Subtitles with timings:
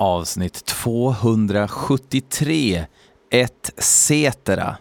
[0.00, 2.88] avsnitt 273,
[3.28, 4.80] etc.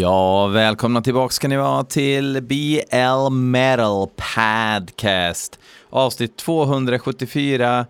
[0.00, 5.58] Ja, välkomna tillbaka ska ni vara till BL Metal Podcast.
[5.90, 7.86] Avsnitt 274,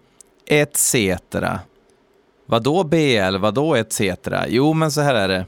[0.47, 0.97] etc.
[2.47, 4.01] Vadå BL, vadå etc?
[4.49, 5.47] Jo, men så här är det.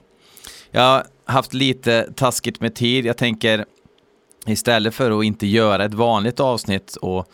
[0.71, 3.07] Jag har haft lite taskigt med tid.
[3.07, 3.65] Jag tänker
[4.47, 7.27] istället för att inte göra ett vanligt avsnitt och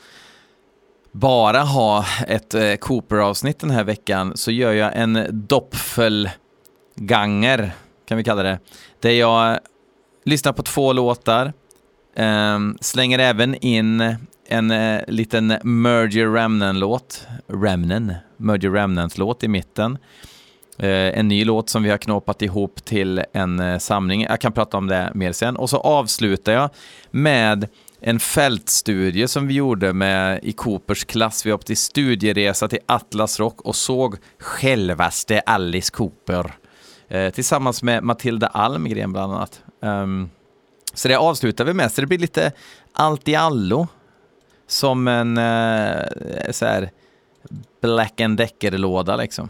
[1.12, 7.72] bara ha ett eh, Cooper-avsnitt den här veckan så gör jag en doppfelganger
[8.08, 8.58] kan vi kalla det,
[9.00, 9.58] där jag
[10.24, 11.52] lyssnar på två låtar,
[12.16, 14.16] eh, slänger även in
[14.48, 19.98] en eh, liten Merger Remnant-låt, Remnant, Merger Remnant-låt i mitten.
[20.78, 24.22] Eh, en ny låt som vi har knåpat ihop till en eh, samling.
[24.22, 25.56] Jag kan prata om det mer sen.
[25.56, 26.70] Och så avslutar jag
[27.10, 27.68] med
[28.00, 31.46] en fältstudie som vi gjorde med i Coopers klass.
[31.46, 36.52] Vi åkte studieresa till Atlas Rock och såg självaste Alice Cooper
[37.08, 39.62] eh, tillsammans med Matilda Almgren bland annat.
[39.80, 40.30] Um,
[40.94, 42.52] så det avslutar vi med, så det blir lite
[42.92, 43.86] allt i allo.
[44.66, 46.90] Som en eh, så här
[47.80, 49.48] Black and Decker-låda liksom.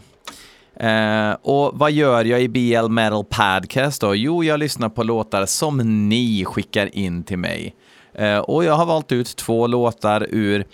[0.83, 4.15] Uh, och vad gör jag i BL Metal Podcast då?
[4.15, 5.77] Jo, jag lyssnar på låtar som
[6.09, 7.75] ni skickar in till mig.
[8.21, 10.65] Uh, och jag har valt ut två låtar ur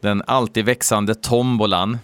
[0.00, 1.98] den alltid växande tombolan.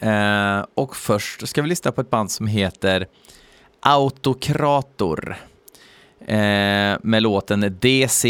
[0.00, 3.06] Eh, och först ska vi lyssna på ett band som heter
[3.80, 5.36] Autokrator
[6.20, 8.28] eh, med låten DCLXVI.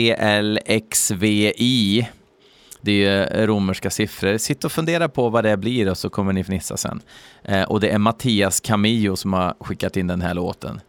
[2.81, 4.39] Det är romerska siffror.
[4.39, 7.01] Sitt och fundera på vad det blir och så kommer ni fnissa sen.
[7.45, 10.81] Eh, och det är Mattias Camillo som har skickat in den här låten.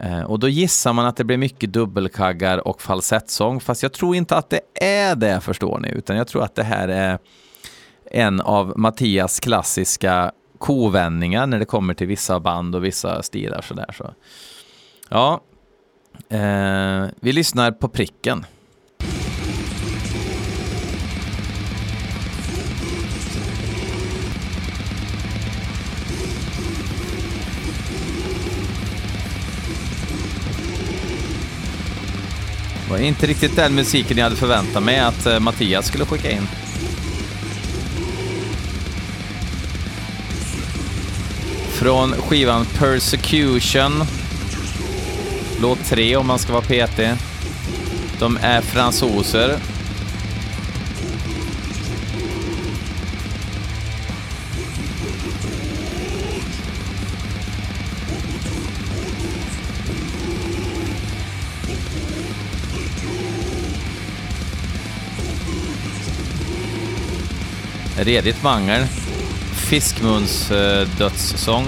[0.00, 4.16] Eh, och då gissar man att det blir mycket dubbelkaggar och falsettsång, fast jag tror
[4.16, 7.18] inte att det är det förstår ni, utan jag tror att det här är
[8.10, 13.94] en av Mattias klassiska kovändningar när det kommer till vissa band och vissa stilar sådär.
[13.96, 14.10] Så.
[15.08, 15.40] Ja,
[16.28, 18.46] eh, vi lyssnar på pricken.
[32.84, 36.30] Det var inte riktigt den musiken jag hade förväntat mig att eh, Mattias skulle skicka
[36.30, 36.48] in.
[41.78, 44.04] Från skivan Persecution.
[45.60, 47.10] Låt 3 om man ska vara petig.
[48.18, 49.58] De är fransoser.
[67.98, 68.86] Redigt mangel.
[69.68, 71.66] Fiskmuns eh, dödssång.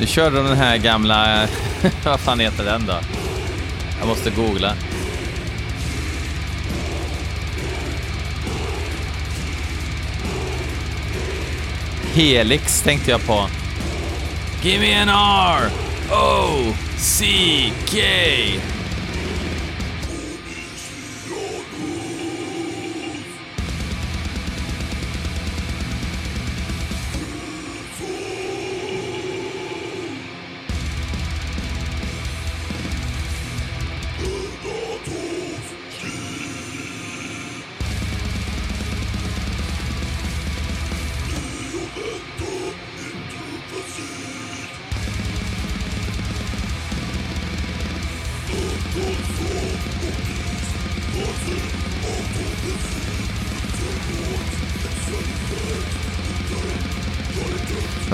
[0.00, 1.48] Nu körde de den här gamla,
[2.04, 3.00] vad fan heter den då?
[3.98, 4.74] Jag måste googla.
[12.14, 13.59] Helix tänkte jag på.
[14.62, 15.70] Give me an R
[16.10, 18.60] O C K.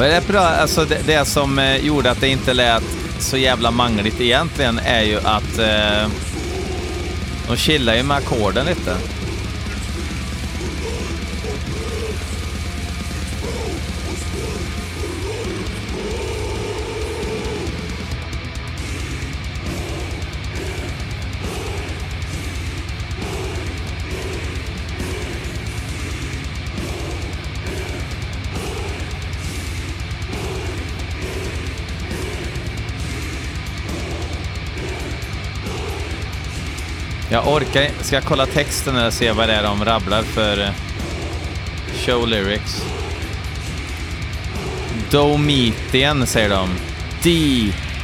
[0.08, 2.82] det bra, alltså det, det som eh, gjorde att det inte lät
[3.18, 6.10] så jävla mangligt egentligen är ju att eh,
[7.48, 8.96] de chillar ju med ackorden lite.
[37.36, 40.70] Jag orkar Ska jag kolla texten eller se vad det är de rabblar för eh,
[42.06, 42.82] show lyrics?
[45.10, 46.68] Domitien säger de.
[47.22, 47.96] D-O-M-I-T-I-N.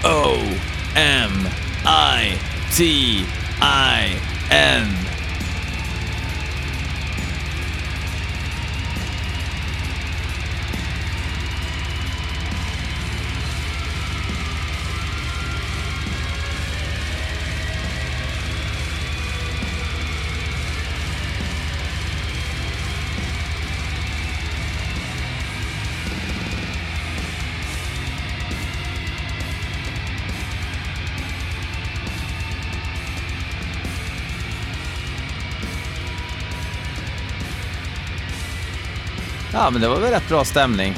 [39.62, 40.94] Ja, men det var väl rätt bra stämning.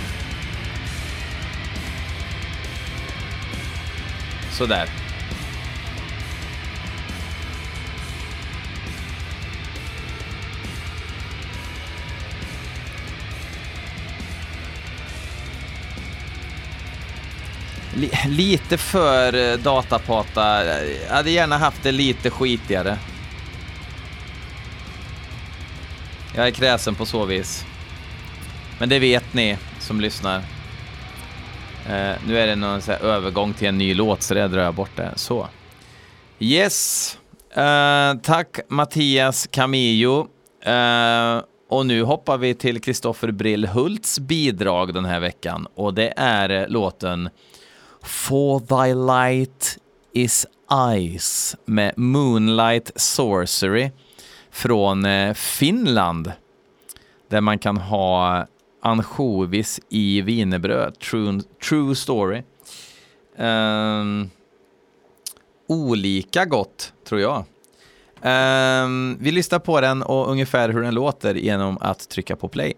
[4.52, 4.88] Sådär.
[18.26, 20.64] Lite för eh, datapata.
[20.64, 22.99] Jag hade gärna haft det lite skitigare.
[26.34, 27.64] Jag är kräsen på så vis.
[28.79, 30.38] Men det vet ni som lyssnar.
[30.38, 34.75] Uh, nu är det någon så övergång till en ny låt, så det drar jag
[34.75, 35.12] bort det.
[35.17, 35.49] Så.
[36.38, 37.19] Yes.
[37.56, 40.29] Uh, tack Mattias Camillo.
[40.67, 45.67] Uh, och nu hoppar vi till Kristoffer Brillhults bidrag den här veckan.
[45.75, 47.31] Och det är låten
[48.03, 49.79] For Thy Light
[50.12, 50.47] Is
[51.19, 53.91] Ice med Moonlight Sorcery
[54.50, 56.32] från Finland.
[57.29, 58.47] Där man kan ha
[58.84, 60.98] ansjovis i wienerbröd.
[60.98, 62.42] True, true story.
[63.36, 64.31] Um,
[65.69, 67.44] olika gott, tror jag.
[68.84, 72.75] Um, vi lyssnar på den och ungefär hur den låter genom att trycka på play.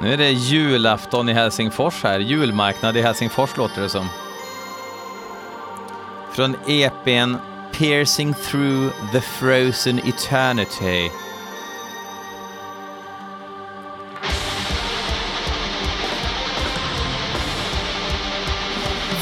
[0.00, 2.20] Nu är det julafton i Helsingfors här.
[2.20, 4.08] Julmarknad i Helsingfors låter det som.
[6.34, 7.36] Från EPn
[7.72, 11.10] Piercing Through the Frozen Eternity.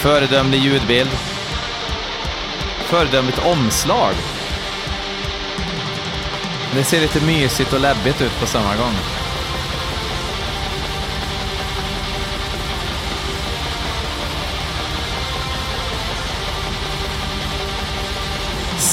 [0.03, 1.11] Föredömlig ljudbild.
[2.85, 4.15] Föredömligt omslag.
[6.75, 9.20] Det ser lite mysigt och läbbigt ut på samma gång.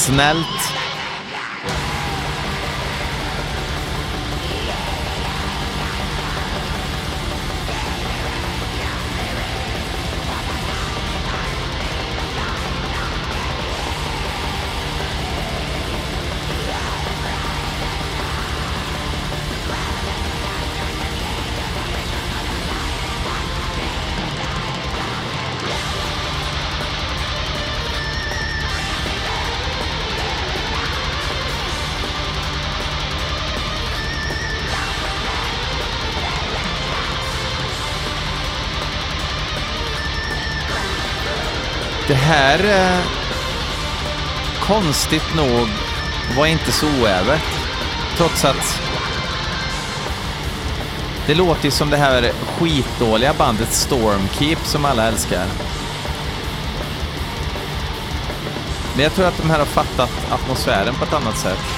[0.08, 0.77] Snällt.
[42.28, 43.04] Här, eh,
[44.60, 45.68] konstigt nog,
[46.36, 47.42] var inte så oävet.
[48.16, 48.80] Trots att
[51.26, 55.46] det låter ju som det här skitdåliga bandet Stormkeep som alla älskar.
[58.94, 61.77] Men jag tror att de här har fattat atmosfären på ett annat sätt.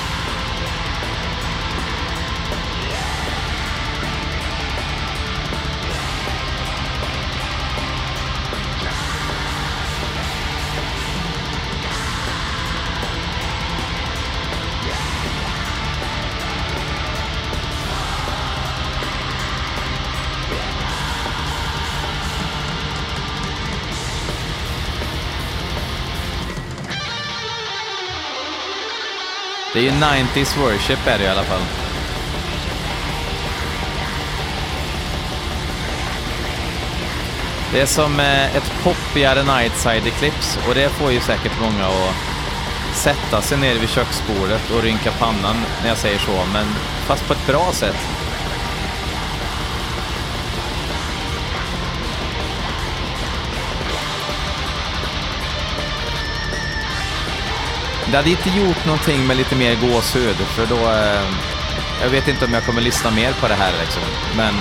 [29.72, 31.60] Det är ju 90s worship är det i alla fall.
[37.72, 42.14] Det är som eh, ett poppigare Nightside Eclipse och det får ju säkert många att
[42.94, 46.66] sätta sig ner vid köksbordet och rynka pannan när jag säger så, men
[47.06, 48.29] fast på ett bra sätt.
[58.10, 60.76] Det hade inte gjort någonting med lite mer gåshud, för då...
[60.76, 61.22] Eh,
[62.02, 64.02] jag vet inte om jag kommer lyssna mer på det här liksom,
[64.36, 64.54] men...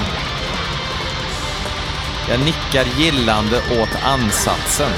[2.29, 4.91] Jag nickar gillande åt ansatsen.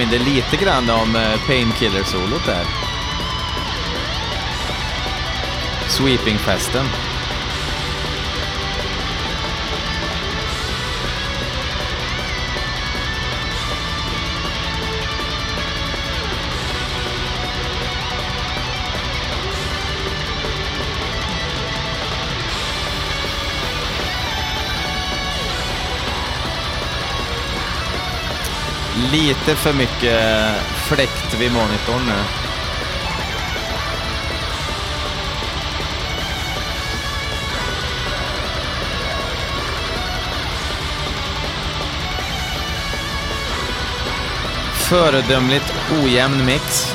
[0.00, 2.64] Påminner lite grann om eh, Painkiller-solot där.
[5.88, 6.86] Sweeping-festen.
[29.00, 30.20] Lite för mycket
[30.88, 32.12] fläkt vid monitorn nu.
[44.88, 46.94] Föredömligt ojämn mix.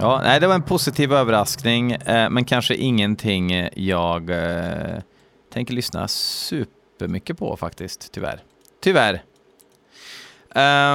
[0.00, 4.98] Ja, nej, det var en positiv överraskning, eh, men kanske ingenting jag eh,
[5.52, 6.08] tänker lyssna
[7.04, 8.42] supermycket på faktiskt, tyvärr.
[8.80, 9.22] Tyvärr.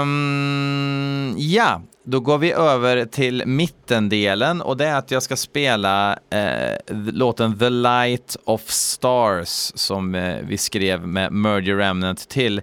[0.01, 6.19] Um, ja, då går vi över till mittendelen och det är att jag ska spela
[6.29, 12.61] eh, låten The Light of Stars som eh, vi skrev med Merger Remnant till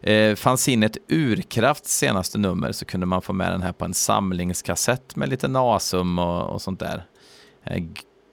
[0.00, 5.16] eh, fanzinet Urkrafts senaste nummer så kunde man få med den här på en samlingskassett
[5.16, 7.06] med lite nasum och, och sånt där.
[7.64, 7.82] Eh,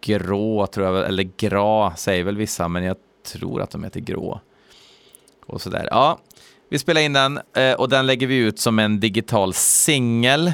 [0.04, 4.42] grå tror jag, eller gra säger väl vissa, men jag tror att de heter grå.
[5.46, 5.88] Och sådär.
[5.92, 6.20] Ja,
[6.70, 10.54] vi spelar in den eh, och den lägger vi ut som en digital singel.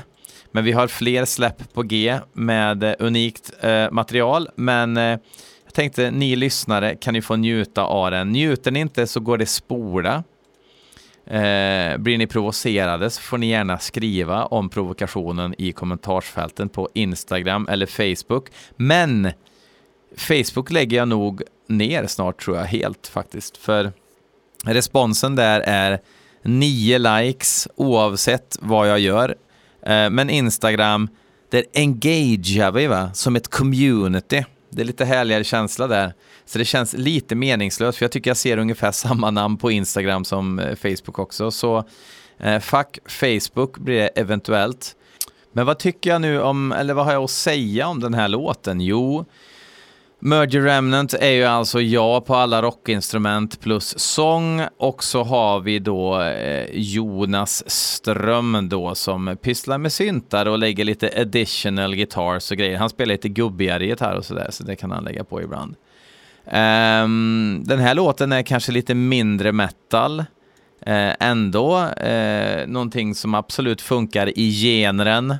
[0.52, 4.50] Men vi har fler släpp på G med eh, unikt eh, material.
[4.56, 8.30] Men jag tänkte ni lyssnare kan ju få njuta av den.
[8.32, 10.24] Njuter ni inte så går det spola.
[11.98, 17.86] blir ni provocerade så får ni gärna skriva om provokationen i kommentarsfälten på Instagram eller
[17.86, 18.50] Facebook.
[18.76, 19.32] Men
[20.18, 23.58] Facebook lägger jag nog ner snart tror jag helt faktiskt.
[23.58, 23.92] För
[24.66, 26.00] Responsen där är
[26.44, 29.36] nio likes oavsett vad jag gör.
[29.86, 31.10] Eh, men Instagram,
[31.52, 33.14] där engagear vi va?
[33.14, 34.46] som ett community.
[34.72, 36.14] Det är lite härligare känsla där.
[36.46, 40.26] Så det känns lite meningslöst, för jag tycker jag ser ungefär samma namn på Instagram
[40.26, 41.52] som eh, Facebook också.
[41.52, 41.84] Så
[42.40, 44.96] eh, fuck Facebook blir det eventuellt.
[45.54, 48.28] Men vad tycker jag nu om, eller vad har jag att säga om den här
[48.28, 48.82] låten?
[48.82, 49.26] Jo,
[50.22, 55.80] Merger Remnant är ju alltså ja på alla rockinstrument plus sång och så har vi
[55.80, 62.58] då eh, Jonas Ström då som pysslar med syntar och lägger lite additional guitars och
[62.58, 62.78] grejer.
[62.78, 65.76] Han spelar lite gubbigare gitarr och sådär så det kan han lägga på ibland.
[66.46, 70.20] Um, den här låten är kanske lite mindre metal.
[70.20, 75.36] Uh, ändå uh, någonting som absolut funkar i genren.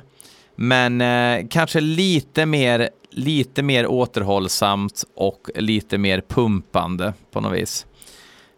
[0.54, 7.86] Men uh, kanske lite mer lite mer återhållsamt och lite mer pumpande på något vis.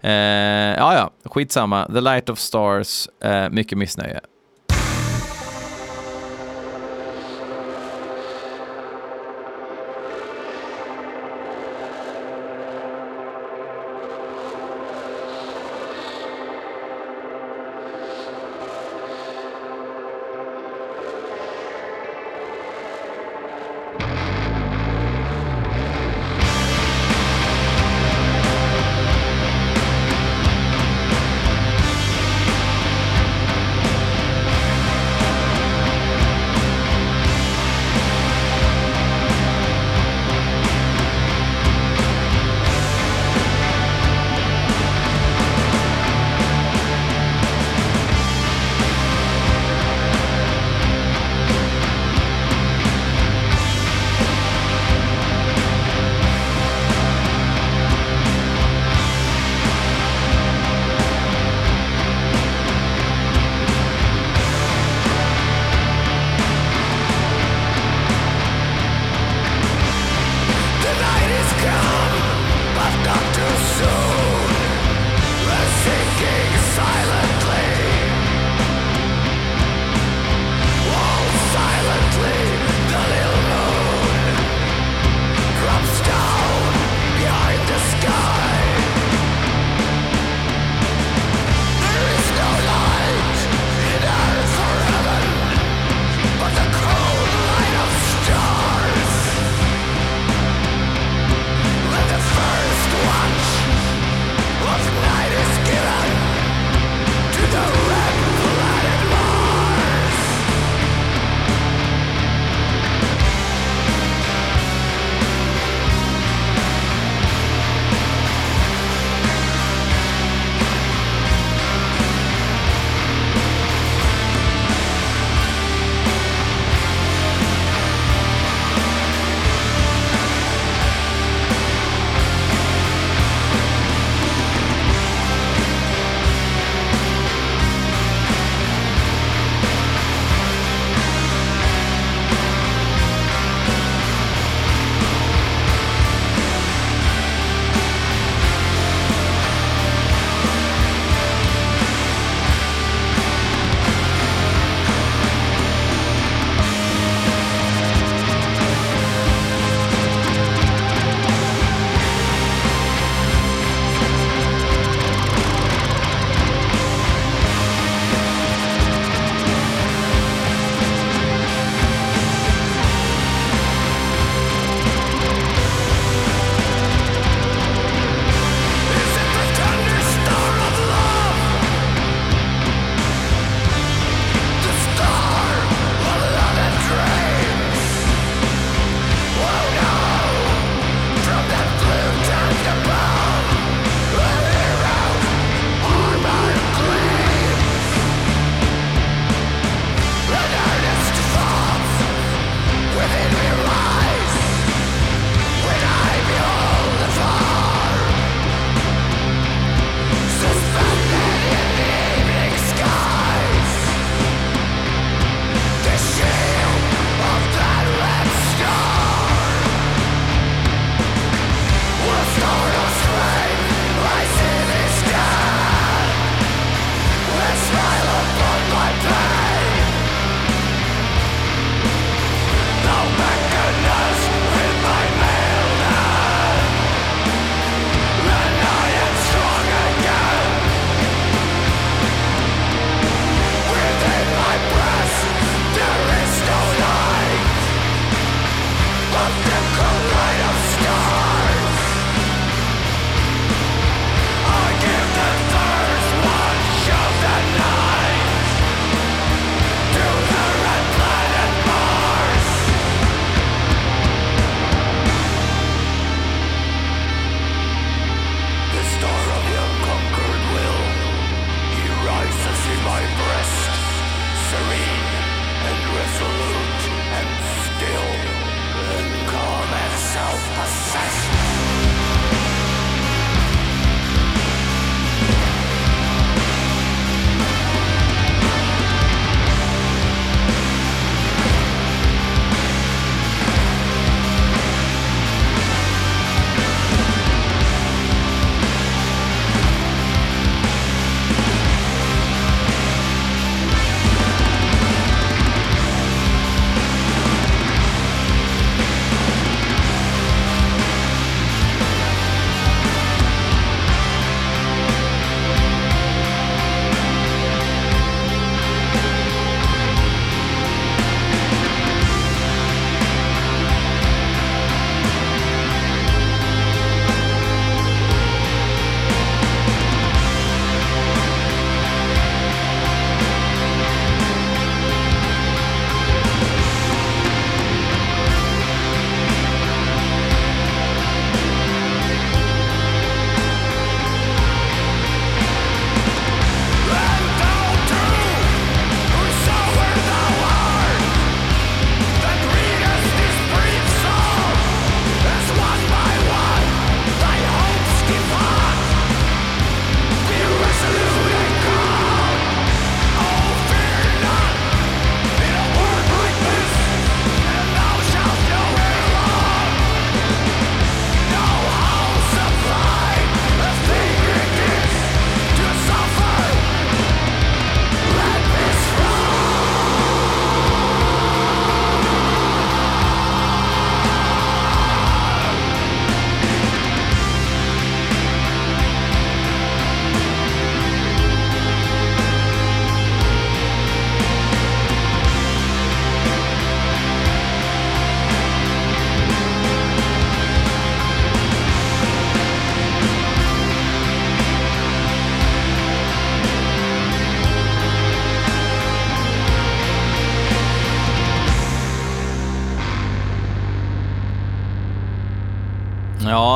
[0.00, 1.86] Eh, ja, ja, skitsamma.
[1.92, 4.20] The Light of Stars, eh, mycket missnöje.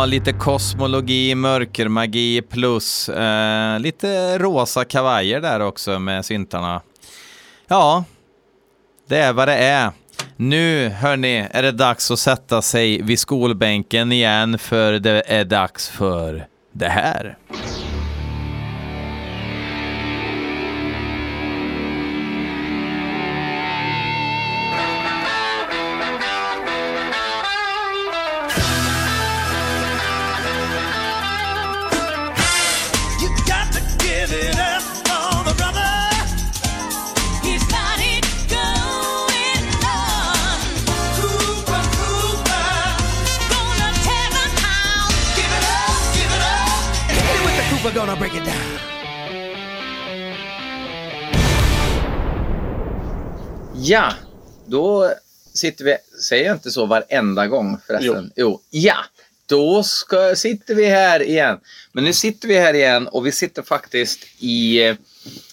[0.06, 6.80] Lite kosmologi, mörkermagi plus eh, lite rosa kavajer där också med syntarna.
[7.68, 8.04] Ja,
[9.08, 9.90] det är vad det är.
[10.36, 15.88] Nu, hörni, är det dags att sätta sig vid skolbänken igen för det är dags
[15.88, 17.36] för det här.
[47.86, 48.78] Cooper gonna break it down.
[53.74, 54.12] Ja,
[54.66, 55.12] då
[55.54, 55.96] sitter vi,
[56.28, 58.32] säger jag inte så varenda gång förresten?
[58.36, 58.60] Jo.
[58.70, 58.96] Ja,
[59.46, 61.58] då ska, sitter vi här igen.
[61.92, 64.96] Men nu sitter vi här igen och vi sitter faktiskt i eh,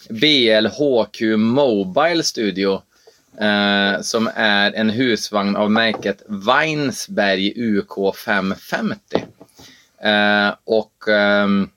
[0.09, 2.81] BLHQ Mobile Studio.
[3.39, 9.23] Eh, som är en husvagn av märket Weinsberg UK 550.
[10.03, 11.69] Eh, och ehm,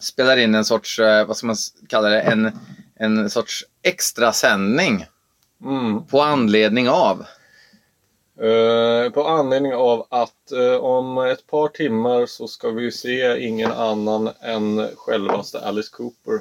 [0.00, 1.56] spelar in en sorts, eh, vad ska man
[1.88, 2.58] kalla det, en,
[2.96, 5.06] en sorts extra sändning
[5.64, 6.06] Mm.
[6.06, 7.24] på anledning av.
[8.40, 13.72] Eh, på anledning av att eh, om ett par timmar så ska vi se ingen
[13.72, 16.40] annan än självaste Alice Cooper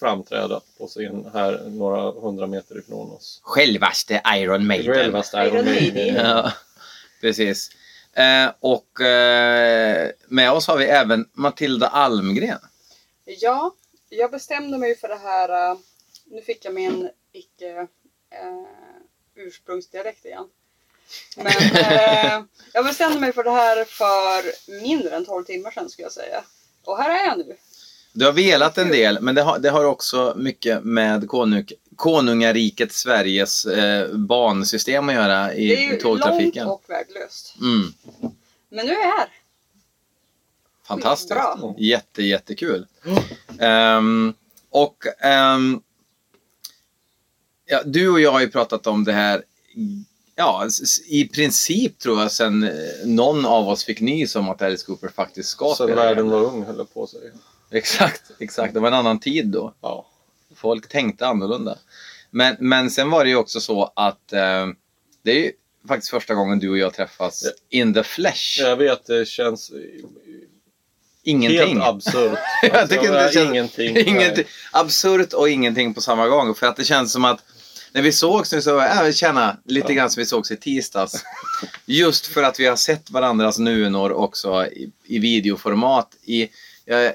[0.00, 3.40] framträda på scen här några hundra meter ifrån oss.
[3.42, 4.94] Självaste Iron Maiden.
[4.94, 5.64] Självaste Iron.
[5.64, 6.14] Maiden.
[6.14, 6.52] Ja,
[7.20, 7.70] precis.
[8.16, 12.58] Eh, och eh, med oss har vi även Matilda Almgren.
[13.24, 13.74] Ja,
[14.08, 15.70] jag bestämde mig för det här.
[15.70, 15.78] eh,
[16.24, 17.70] Nu fick jag min icke
[18.30, 18.66] eh,
[19.36, 20.48] ursprungsdialekt igen.
[21.36, 26.06] Men eh, jag bestämde mig för det här för mindre än 12 timmar sedan skulle
[26.06, 26.44] jag säga.
[26.84, 27.56] Och här är jag nu.
[28.12, 32.92] Du har velat en del, men det har, det har också mycket med konung, konungariket
[32.92, 36.66] Sveriges eh, bansystem att göra i, Det är ju tågtrafiken.
[36.66, 37.54] långt och värdelöst.
[37.60, 37.92] Mm,
[38.68, 39.28] Men nu är jag här.
[40.86, 41.32] fantastiskt.
[41.32, 41.74] Skitbra.
[41.78, 42.86] Jätte, jättekul.
[43.58, 44.34] Ehm,
[44.70, 45.80] och ehm,
[47.66, 49.42] ja, du och jag har ju pratat om det här
[50.36, 50.66] Ja,
[51.06, 52.70] i princip tror jag sen eh,
[53.04, 56.40] någon av oss fick nys om att Alice Cooper faktiskt ska Sen spela världen igen.
[56.40, 57.30] var ung höll på säga.
[57.70, 58.74] Exakt, exakt.
[58.74, 59.74] Det var en annan tid då.
[59.80, 60.06] Ja.
[60.64, 61.78] Folk tänkte annorlunda.
[62.30, 64.66] Men, men sen var det ju också så att eh,
[65.24, 65.52] det är ju
[65.88, 68.60] faktiskt första gången du och jag träffas in the flesh.
[68.60, 69.72] Jag vet, det känns
[71.22, 71.58] Ingenting.
[71.80, 72.38] helt absurt.
[72.62, 73.96] Jag tycker inte det känns- ingenting.
[74.06, 74.44] ingenting.
[74.72, 76.54] Absurt och ingenting på samma gång.
[76.54, 77.40] För att det känns som att
[77.92, 79.94] när vi sågs nu så, ja, vi känna lite Ja.
[79.96, 81.24] grann som vi sågs i tisdags.
[81.86, 86.08] Just för att vi har sett varandras nunor också i, i videoformat.
[86.24, 86.48] I,
[86.84, 87.12] jag eh,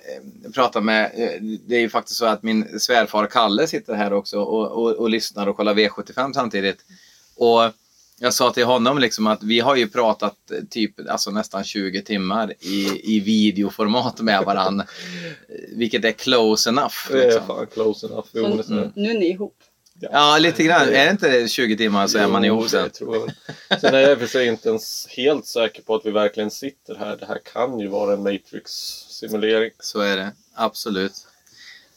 [0.53, 4.39] pratar med, eh, det är ju faktiskt så att min svärfar Kalle sitter här också
[4.39, 6.79] och, och, och lyssnar och kollar V75 samtidigt.
[7.36, 7.62] Och
[8.21, 12.01] jag sa till honom liksom att vi har ju pratat eh, typ alltså nästan 20
[12.01, 14.86] timmar i, i videoformat med varandra.
[15.75, 16.95] Vilket är close enough.
[17.12, 17.47] Det är Liksom.
[17.47, 18.27] fan close enough.
[18.34, 19.55] Jo, Så nu är ni ihop.
[20.01, 20.82] Ja, lite grann.
[20.82, 22.84] Är det inte 20 timmar så är man Jo, ihop sen.
[22.84, 23.15] det tror
[23.69, 23.79] jag.
[23.82, 27.17] Sen är jag för sig inte ens helt säker på att vi verkligen sitter här.
[27.17, 28.23] Det här kan ju vara en
[29.23, 29.71] Matrix-simulering.
[29.79, 30.32] Så är det.
[30.55, 31.27] Absolut.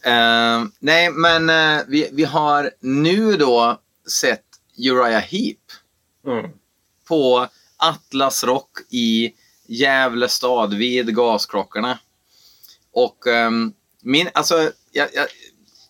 [0.04, 4.44] Eh, nej, men eh, vi, vi har nu då sett
[4.78, 5.58] Uriah Heep
[6.26, 6.50] Mm.
[7.08, 9.32] på Atlas Rock i
[9.66, 11.98] Gävle stad vid gasklockorna.
[12.92, 15.26] Och ehm, min, alltså, jag, jag,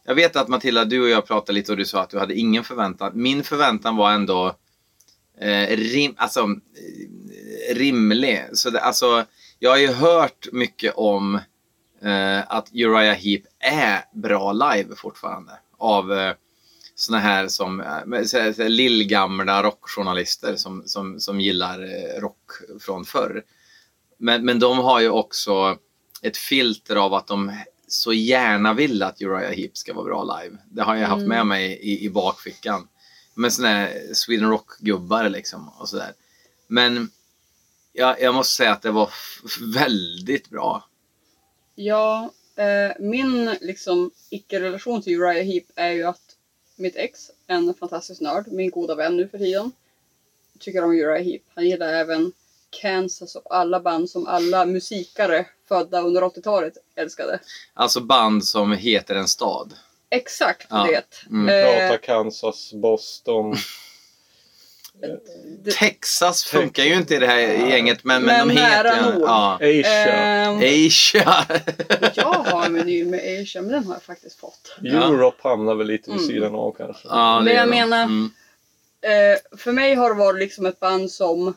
[0.04, 2.34] jag vet att Matilda, du och jag pratade lite och du sa att du hade
[2.34, 3.12] ingen förväntan.
[3.14, 4.56] Min förväntan var ändå
[5.40, 8.44] eh, rim, alltså, eh, rimlig.
[8.52, 9.24] Så det, alltså,
[9.62, 11.34] jag har ju hört mycket om
[12.02, 15.52] eh, att Uriah Heep är bra live fortfarande.
[15.78, 16.34] Av eh,
[16.94, 23.42] såna här som eh, lillgamla rockjournalister som, som, som gillar eh, rock från förr.
[24.18, 25.78] Men, men de har ju också
[26.22, 27.52] ett filter av att de
[27.88, 30.56] så gärna vill att Uriah Heep ska vara bra live.
[30.70, 32.88] Det har jag haft med mig i, i bakfickan.
[33.34, 36.12] Med såna här Sweden Rock-gubbar liksom och sådär.
[36.66, 37.10] Men
[37.92, 39.10] jag, jag måste säga att det var
[39.74, 40.84] väldigt bra.
[41.74, 46.36] Ja, eh, min liksom icke-relation till Uriah Heep är ju att
[46.76, 49.72] mitt ex, en fantastisk nörd, min goda vän nu för tiden,
[50.58, 51.42] tycker om Uriah Heep.
[51.54, 52.32] Han gillar även
[52.70, 57.40] Kansas och alla band som alla musikare födda under 80-talet älskade.
[57.74, 59.74] Alltså band som heter en stad.
[60.10, 60.86] Exakt Ja.
[60.86, 61.30] det.
[61.30, 61.48] Mm.
[61.48, 63.56] Eh, Prata Kansas, Boston.
[65.78, 69.12] Texas funkar ju inte i det här gänget, men, men, Men de heter nära ju...
[69.18, 69.22] nog.
[69.28, 69.54] Ja.
[69.54, 70.12] Asia.
[70.14, 71.46] Ehm, Asia.
[72.14, 74.76] jag har en vinyl med Asia, men den har jag faktiskt fått.
[74.84, 76.28] Europe hamnar väl lite vid Mm.
[76.28, 77.08] sidan av kanske.
[77.08, 78.30] ja, Men jag menar- Mm.
[79.04, 81.54] Eh, för mig har det varit liksom ett band som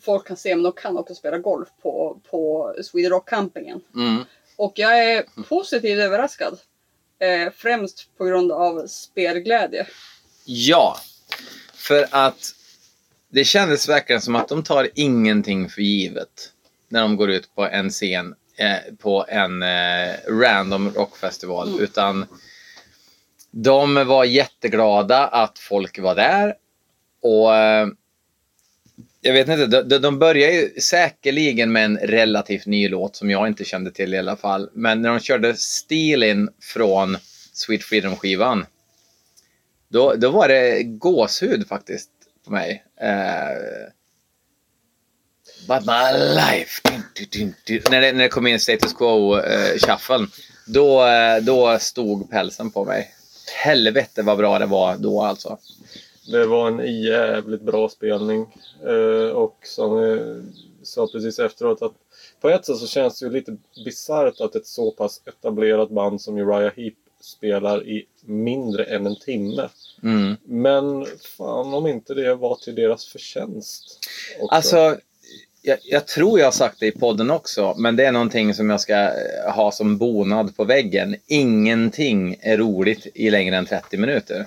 [0.00, 3.80] folk kan se, men de kan också spela golf på, på Sweden Rock campingen.
[3.94, 4.24] Mm.
[4.56, 6.58] Och jag är positivt överraskad.
[7.18, 9.86] Eh, främst på grund av spelglädje.
[10.44, 10.96] Ja,
[11.84, 12.54] för att
[13.28, 16.52] det kändes verkligen som att de tar ingenting för givet
[16.88, 21.80] när de går ut på en scen eh, på en eh, random rockfestival.
[21.80, 22.26] Utan
[23.50, 26.54] de var jätteglada att folk var där.
[27.22, 27.88] Och eh,
[29.20, 33.46] jag vet inte, de, de- börjar ju säkerligen med en relativt ny låt som jag
[33.46, 34.70] inte kände till i alla fall.
[34.72, 37.16] Men när de körde Steelin från
[37.52, 38.66] Sweet Freedom-skivan
[39.88, 42.10] då, då var det gåshud faktiskt
[42.44, 42.84] på mig.
[43.02, 43.90] Uh,
[45.68, 46.80] But my life.
[46.84, 47.80] Dun, dun, dun, dun.
[47.90, 50.22] När, det, när det kom in status quo-shufflen.
[50.22, 50.28] Eh,
[50.66, 53.14] då, eh, då stod pälsen på mig.
[53.64, 55.58] Helvete vad bra det var då alltså.
[56.32, 58.46] Det var en jävligt bra spelning.
[58.86, 60.44] Uh, och som jag
[60.82, 61.92] sa precis efteråt att
[62.40, 66.20] på ett sätt så känns det ju lite bisarrt att ett så pass etablerat band
[66.20, 69.68] som Uriah Heep spelar i mindre än en timme.
[70.02, 70.36] Mm.
[70.44, 71.06] Men
[71.36, 73.98] fan om inte det var till deras förtjänst.
[74.40, 74.54] också.
[74.54, 74.96] Alltså,
[75.62, 78.70] jag, jag tror jag har sagt det i podden också, men det är någonting som
[78.70, 81.16] jag ska eh, ha som bonad på väggen.
[81.26, 84.46] Ingenting är roligt i längre än 30 minuter.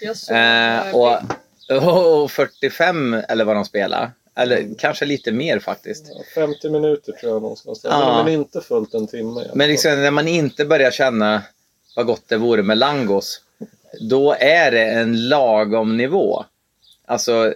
[0.00, 4.10] Jag såg, Eh, och, och 45 eller vad de spelar.
[4.36, 6.04] Eller kanske lite mer faktiskt.
[6.08, 7.80] Ja, 50 minuter tror jag någonstans.
[7.84, 8.14] Ja.
[8.16, 9.44] Men, men inte fullt en timme.
[9.54, 11.42] Men liksom, när man inte börjar känna
[11.96, 13.40] vad gott det vore med langos,
[14.00, 16.44] då är det en lagom nivå.
[17.04, 17.54] Alltså,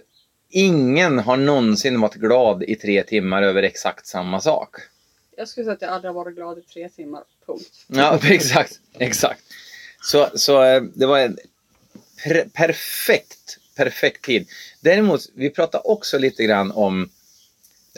[0.49, 4.75] ingen har någonsin varit glad i tre timmar över exakt samma sak.
[5.37, 7.23] jag skulle säga att jag aldrig har varit glad i tre timmar.
[7.45, 7.85] Punkt.
[7.87, 8.79] Ja, exakt.
[8.99, 9.41] exakt.
[10.01, 11.37] Så, så eh, det var en
[12.23, 14.47] per- perfekt, perfekt tid.
[14.81, 17.09] Däremot, vi pratade också lite grann om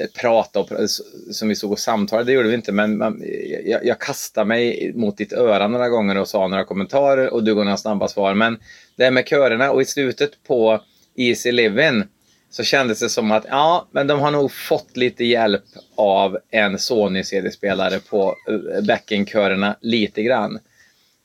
[0.02, 0.88] Eh, prata och pr-
[1.32, 3.24] som vi såg och samtalade, det gjorde vi inte, men man,
[3.66, 7.56] jag, jag kastade mig mot ditt öra några gånger och sa några kommentarer och du
[7.56, 8.34] gav några snabba svar.
[8.34, 8.60] Men
[8.96, 10.82] det här med körerna och i slutet på
[11.16, 12.04] Easy Living
[12.50, 15.64] så kändes det som att ja, men de har nog fått lite hjälp
[15.96, 20.60] av en Sony-CD-spelare på eh, backing-körerna lite grann.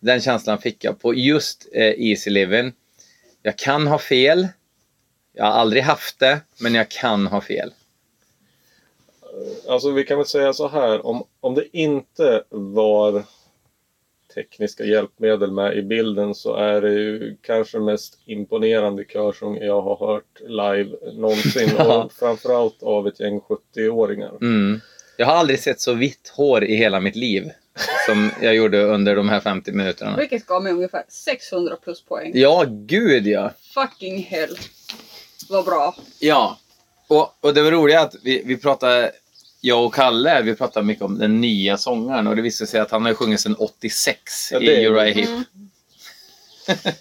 [0.00, 2.72] Den känslan fick jag på just eh, Easy Living.
[3.42, 4.48] Jag kan ha fel.
[5.35, 7.72] Jag har aldrig haft det, men jag kan ha fel.
[9.69, 11.07] Alltså vi kan väl säga så här.
[11.07, 13.23] Om, om det inte var
[14.35, 19.97] tekniska hjälpmedel med i bilden så är det ju kanske mest imponerande körsång jag har
[19.97, 21.71] hört live någonsin.
[21.79, 22.03] Ja.
[22.05, 24.38] och framförallt av ett gäng 70-åringar.
[24.40, 24.81] Mm.
[25.16, 27.51] Jag har aldrig sett så vitt hår i hela mitt liv
[28.07, 30.16] som jag gjorde under de här 50 minuterna.
[30.16, 32.33] Vilket gav mig ungefär 600 plus poäng.
[32.35, 33.51] Ja, gud ja.
[33.75, 34.59] Fucking hell.
[35.49, 35.95] Vad bra.
[36.21, 36.59] Ja,
[37.09, 39.12] och, och det var roliga att vi, vi pratade,
[39.61, 42.90] jag och Kalle, vi pratade mycket om den nya sångaren och det visade sig att
[42.90, 44.18] han har ju sjungit sedan 86
[44.53, 45.29] Ja, i Uriah Heep.
[45.29, 45.44] Mm.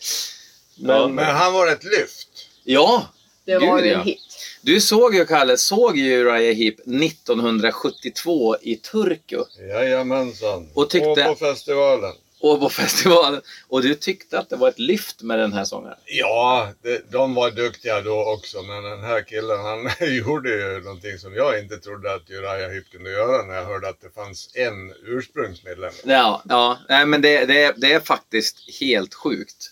[0.77, 2.27] Men, Men han var ett lyft.
[2.63, 3.07] Ja,
[3.45, 3.99] Det var Gud, ju ja.
[3.99, 4.19] en hit.
[4.61, 10.69] du såg ju Kalle, såg ju Uriah Heep 1972 i Turku Jajamensan.
[10.73, 12.13] Och tyckte- Och på festivalen.
[12.41, 13.41] Och på festivalen.
[13.67, 15.97] Och du tyckte att det var ett lyft med den här sångaren.
[16.05, 21.17] Ja, det, de var duktiga då också, men den här killen han gjorde ju någonting
[21.17, 24.49] som jag inte trodde att Uriah Heep kunde göra när jag hörde att det fanns
[24.55, 25.91] en ursprungsmedlem.
[26.05, 29.71] Ja, ja nej, men det, det, är- det är faktiskt helt sjukt.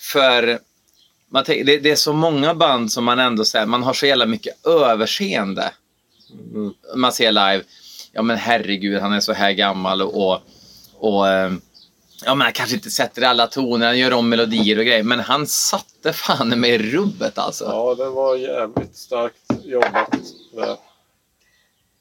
[0.00, 0.58] För
[1.28, 4.06] man tänker, det, det är så många band som man ändå säger, man har så
[4.06, 5.72] jävla mycket överseende.
[6.54, 6.74] Mm.
[6.96, 7.62] Man ser live,
[8.12, 10.42] ja men herregud, han är så här gammal och, och,
[11.04, 11.52] och eh,
[12.24, 15.20] ja men han kanske inte sätter alla toner, han gör om melodier och grejer, men
[15.20, 17.64] han satte fan med rubbet alltså.
[17.64, 20.10] ja, det var jävligt starkt jobbat.
[20.52, 20.76] Där.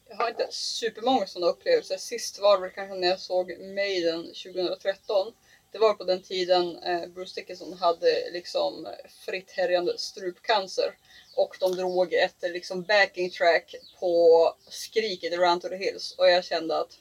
[0.10, 1.98] Jag har inte supermånga sådana upplevelser.
[1.98, 5.34] Sist var det kanske när jag såg Maiden 2013.
[5.72, 8.88] Det var på den tiden eh, Bruce Dickinson hade liksom
[9.26, 10.98] fritt härjande strupcancer.
[11.36, 16.16] Och de drog ett liksom backing track på skriket i Run to the Hills.
[16.18, 16.98] Och jag kände att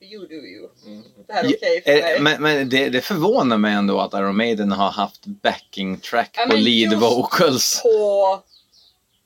[0.00, 0.68] you do you.
[1.26, 2.20] Det här är okej för Eh, mig.
[2.20, 6.46] Men, men det, det förvånar mig ändå att Iron Maiden har haft backing track Ja,
[6.50, 7.82] på lead vocals.
[7.82, 8.42] På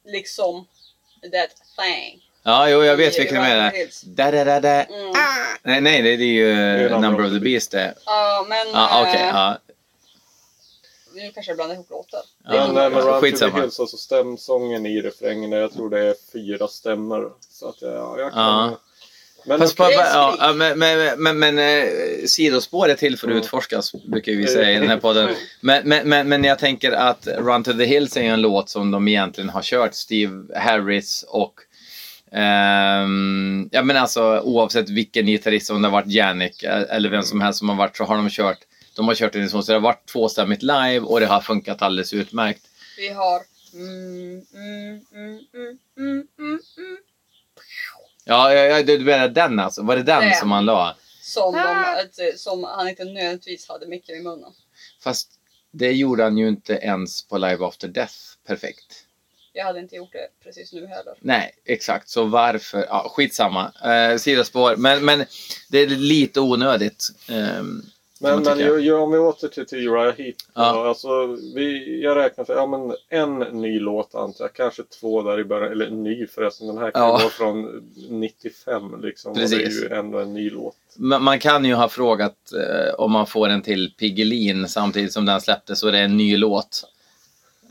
[0.04, 0.66] liksom
[1.22, 1.50] that
[1.84, 2.22] thing.
[2.42, 3.72] Ja, jo, jag vet vilken du menar.
[4.04, 4.82] Da, da, da, da.
[4.84, 5.12] Mm.
[5.62, 7.94] Nej, nej, det, det är ju är uh, Number of the Beast det.
[8.06, 9.14] Ja, men Ja, okej.
[9.22, 9.58] eh, ja.
[11.14, 12.20] nu kanske jag blandar ihop låtar.
[12.44, 13.60] Ja, Men eh, Run to the skitsamma.
[13.60, 17.32] Hills, alltså stämsången i refrängen, jag tror det är fyra stämmor.
[17.50, 18.42] Så att jag, ja, jag kan...
[18.42, 18.78] Ja.
[19.46, 21.88] Men Fast Det är ja, men, men, men, men eh,
[22.26, 23.42] sidospår är till för att Mm.
[23.42, 25.34] utforskas, brukar vi säga i den här podden.
[25.60, 28.68] Men, men, men, men jag tänker att Run to the Hills är ju en låt
[28.68, 31.54] som de egentligen har kört, Steve Harris och
[32.32, 37.40] ehm, ja men alltså oavsett vilken gitarrist, om det har varit eh, eller vem som
[37.40, 38.58] helst som har varit så har de kört
[38.98, 41.40] de har kört den i så, så det har varit tvåstämmigt live och det har
[41.40, 42.62] funkat alldeles utmärkt.
[42.96, 43.40] Vi har...
[43.74, 46.96] Mm, mm, mm, mm, mm, mm, mm,
[48.28, 49.82] Ja, ja, ja du menar den alltså?
[49.82, 50.34] Var det den Den.
[50.34, 50.96] som man la?
[51.22, 52.00] som, de, Ah.
[52.00, 54.52] att, som han inte nödvändigtvis hade micken i munnen.
[55.00, 55.28] Fast
[55.70, 58.14] det gjorde han ju inte ens på Live After Death
[58.46, 59.04] perfekt.
[59.52, 61.14] Jag hade inte gjort det precis nu heller.
[61.20, 62.08] Nej, exakt.
[62.08, 62.86] Så varför?
[62.88, 63.72] Ja, skitsamma.
[63.84, 64.76] Eh, sidospår.
[64.76, 65.24] Men, men
[65.68, 67.08] det är lite onödigt.
[67.26, 67.82] kan
[68.20, 70.36] Men, men ju, ju, om vi åter till, till Uriah Heep.
[70.54, 70.72] Ja.
[70.72, 74.52] då, Alltså, vi, jag räknar för ja, men en ny låt antar jag.
[74.54, 75.72] Kanske två där i början.
[75.72, 76.66] Eller ny förresten.
[76.66, 77.12] Den här kan Ja.
[77.12, 79.30] vara från 95 liksom.
[79.32, 79.82] Och det Precis.
[79.84, 80.74] är ju ändå en ny låt.
[80.96, 85.26] Man man kan ju ha frågat eh, om man får en till Piggelin samtidigt som
[85.26, 86.84] den släpptes och det är en ny låt.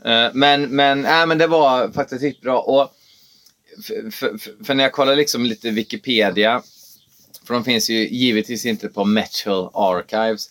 [0.04, 2.60] Eh, men, men, äh, men det var faktiskt riktigt bra.
[2.60, 2.94] Och
[3.86, 6.62] för, för, för- för när jag kollar liksom lite Wikipedia,
[7.48, 10.50] för de finns ju givetvis inte på Metal Archives.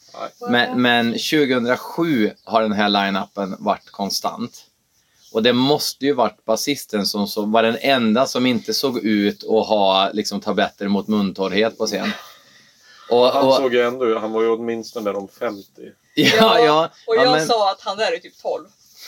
[0.50, 4.64] Men, men 2007 har den här line-upen varit konstant.
[5.32, 9.44] Och det måste ju varit basisten som så, var den enda som inte såg ut
[9.44, 12.12] att ha liksom, tabletter mot muntorrhet på scen.
[13.10, 15.64] Och, Han och, såg ju ändå Han var ju åtminstone de 50.
[16.16, 18.66] ja, ja, och ja, jag men, sa att han där är typ 12.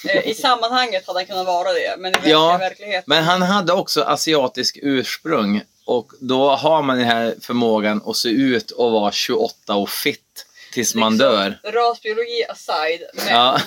[0.08, 3.04] Eh, I sammanhanget hade han kunnat vara det, men i Ja, verkligheten.
[3.08, 5.62] men han hade också asiatisk ursprung.
[5.90, 10.46] Och då har man den här förmågan att se ut och vara 28 och fit
[10.74, 11.60] tills man Liksom, dör.
[11.64, 13.60] Rasbiologi aside, men Ja.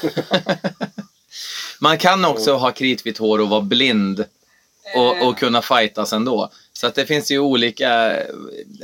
[1.80, 4.24] Man kan också ha kritvitt hår och vara blind
[4.96, 6.50] och, eh, och kunna fightas ändå.
[6.72, 8.16] Så att det finns ju olika,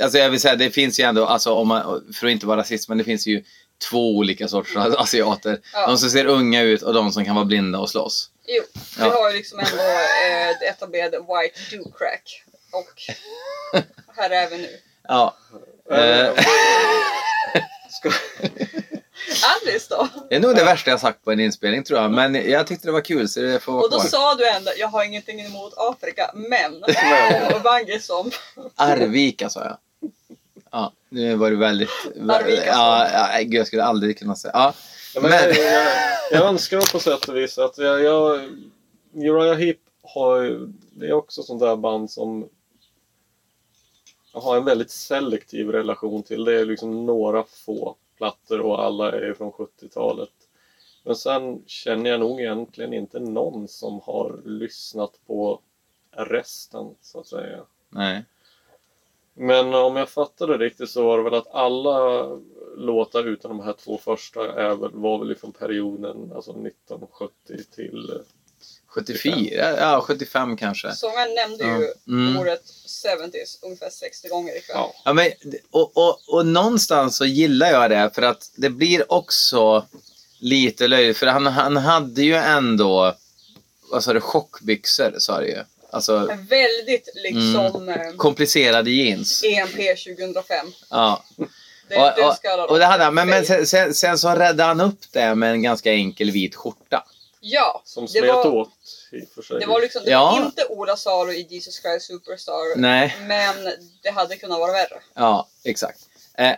[0.01, 2.59] alltså jag vill säga det finns ju ändå, alltså om man, för att inte vara
[2.59, 3.43] rasist, men det finns ju
[3.89, 5.59] två olika sorters asiater.
[5.73, 5.87] Ja.
[5.87, 8.29] De som ser unga ut och de som kan vara blinda och slåss.
[8.47, 8.63] Jo,
[8.97, 9.09] vi Ja.
[9.13, 12.43] har ju liksom ändå eh, det etablerade white do crack.
[12.71, 13.01] Och
[14.15, 14.67] här är vi nu.
[15.07, 15.35] Ja.
[15.91, 16.29] Eh,
[17.89, 18.11] Ska,
[19.61, 20.07] Alice då?
[20.29, 22.87] det är nog det värsta jag sagt på en inspelning tror jag, men jag tyckte
[22.87, 24.07] det var kul så det får vara Och då kvar.
[24.09, 26.81] sa du ändå, jag har ingenting emot Afrika, men.
[27.63, 28.31] Bagge som.
[28.75, 29.77] Arvika sa jag.
[30.71, 31.89] Ja, nu var det väldigt...
[32.29, 34.51] Arvika, ja, ja, gud, jag skulle aldrig kunna säga.
[34.55, 34.73] Ja,
[35.15, 35.87] Ja, men Men- jag, jag,
[36.31, 38.39] jag önskar på sätt och vis att jag, jag
[39.15, 40.59] Uriah Heep har ju,
[40.91, 42.49] det är också sånt där band som
[44.33, 46.45] jag har en väldigt selektiv relation till.
[46.45, 50.29] Det är liksom några få plattor och alla är från 70-talet.
[51.03, 55.61] Men sen känner jag nog egentligen inte någon som har lyssnat på
[56.11, 57.63] resten så att säga.
[57.89, 58.25] nej.
[59.33, 62.25] Men om jag fattade riktigt så var det väl att alla
[62.77, 68.21] låtar utan de här två första är väl, var väl ifrån perioden alltså 1970 till...
[68.89, 69.77] 74?
[69.79, 70.91] Ja, 75 kanske.
[70.95, 71.79] Sångaren nämnde Ja.
[71.79, 72.39] ju Mm.
[72.39, 72.61] ordet
[73.05, 74.75] 70s ungefär 60 gånger ikväll.
[74.77, 74.93] Ja.
[75.05, 75.31] Ja, men,
[75.71, 79.85] och, och, och någonstans så gillar jag det för att det blir också
[80.39, 81.17] lite löjligt.
[81.17, 83.15] För han, han hade ju ändå,
[83.91, 85.63] vad sa du, chockbyxor sa du ju.
[85.91, 89.43] Alltså En väldigt liksom eh, komplicerade jeans.
[89.43, 90.67] EMP 2005.
[90.89, 91.23] Ja.
[91.89, 94.63] Det, Och, det och, och det hade han, men, men sen, sen, sen så räddade
[94.63, 97.03] han upp det med en ganska enkel vit skjorta.
[97.41, 98.69] Ja, Som det slet var, åt
[99.13, 99.59] i och för sig.
[99.59, 100.31] det var liksom det Ja.
[100.39, 102.77] var inte Ola Salo i Jesus Christ Superstar.
[102.77, 103.15] Nej.
[103.27, 103.55] Men
[104.03, 105.01] det hade kunnat vara värre.
[105.13, 105.99] Ja, exakt.
[106.37, 106.51] Eh,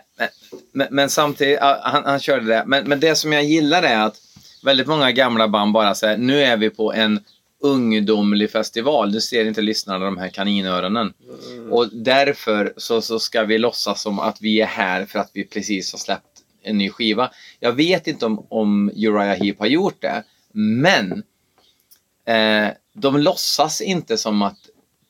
[0.72, 2.64] men, men, samtidigt, han, han körde det.
[2.66, 4.16] Men, men det som jag gillar är att
[4.64, 7.24] väldigt många gamla band bara säger nu är vi på en
[7.62, 9.12] ungdomlig festival.
[9.12, 11.14] Du ser inte lyssnarna de här kaninöronen.
[11.46, 11.72] Mm.
[11.72, 15.44] Och därför så, så ska vi låtsas som att vi är här för att vi
[15.44, 16.26] precis har släppt
[16.62, 17.30] en ny skiva.
[17.60, 21.22] Jag vet inte om, om Uriah Heep har gjort det, men
[22.24, 24.58] eh, de låtsas inte som att,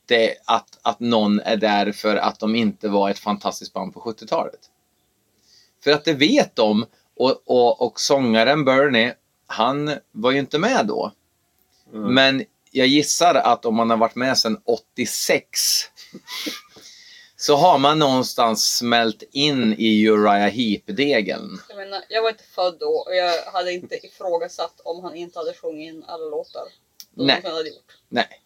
[0.06, 4.00] det, att, att någon är där för att de inte var ett fantastiskt band på
[4.00, 4.60] 70-talet.
[5.84, 6.86] För att det vet de
[7.16, 9.14] och, och, och sångaren Bernie,
[9.46, 11.12] han var ju inte med då.
[11.92, 12.14] Mm.
[12.14, 15.60] Men jag gissar att om man har varit med sedan 86
[17.36, 21.58] så har man någonstans smält in i Uriah Heep-degen.
[21.68, 25.38] Jag menar, jag var inte född då och jag hade inte ifrågasatt om han inte
[25.38, 26.62] hade sjungit in alla låtar.
[27.14, 27.40] Nej.
[27.44, 27.52] han.
[28.08, 28.42] Nej.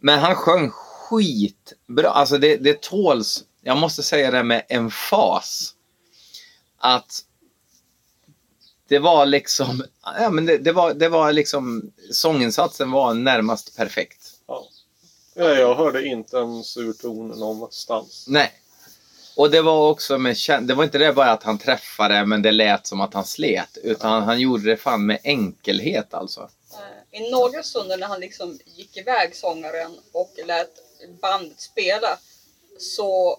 [0.00, 2.08] Men han sjöng skitbra.
[2.08, 5.74] Alltså det, det tåls, jag måste säga det med emfas,
[6.78, 7.24] att
[8.88, 9.84] det var liksom,
[10.18, 14.32] ja men det, det, var, det var liksom, sånginsatsen var närmast perfekt.
[14.46, 14.66] Ja.
[15.34, 18.24] Ja, jag hörde inte en sur ton någonstans.
[18.28, 18.52] Nej.
[19.36, 22.52] Och det var också med, det var inte det bara att han träffade men det
[22.52, 23.78] lät som att han slet.
[23.82, 26.48] Utan han gjorde det fan med enkelhet alltså.
[27.12, 30.70] I några stunder när han liksom gick iväg sångaren och lät
[31.20, 32.18] bandet spela
[32.78, 33.38] så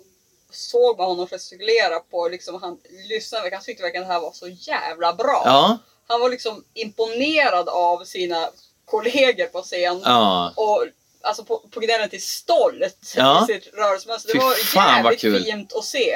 [0.52, 4.48] såg man honom gestikulera på liksom han lyssnade, han tyckte verkligen det här var så
[4.48, 5.42] jävla bra.
[5.46, 5.78] Ja.
[6.08, 8.50] Han var liksom imponerad av sina
[8.86, 10.54] kollegor på scen Ja.
[10.56, 10.86] och
[11.22, 13.44] alltså på, på gränsen till stolt Ja.
[13.50, 14.34] i sitt rörelsemönster.
[14.34, 16.14] Fy Det var fan, vad jävligt fint att se.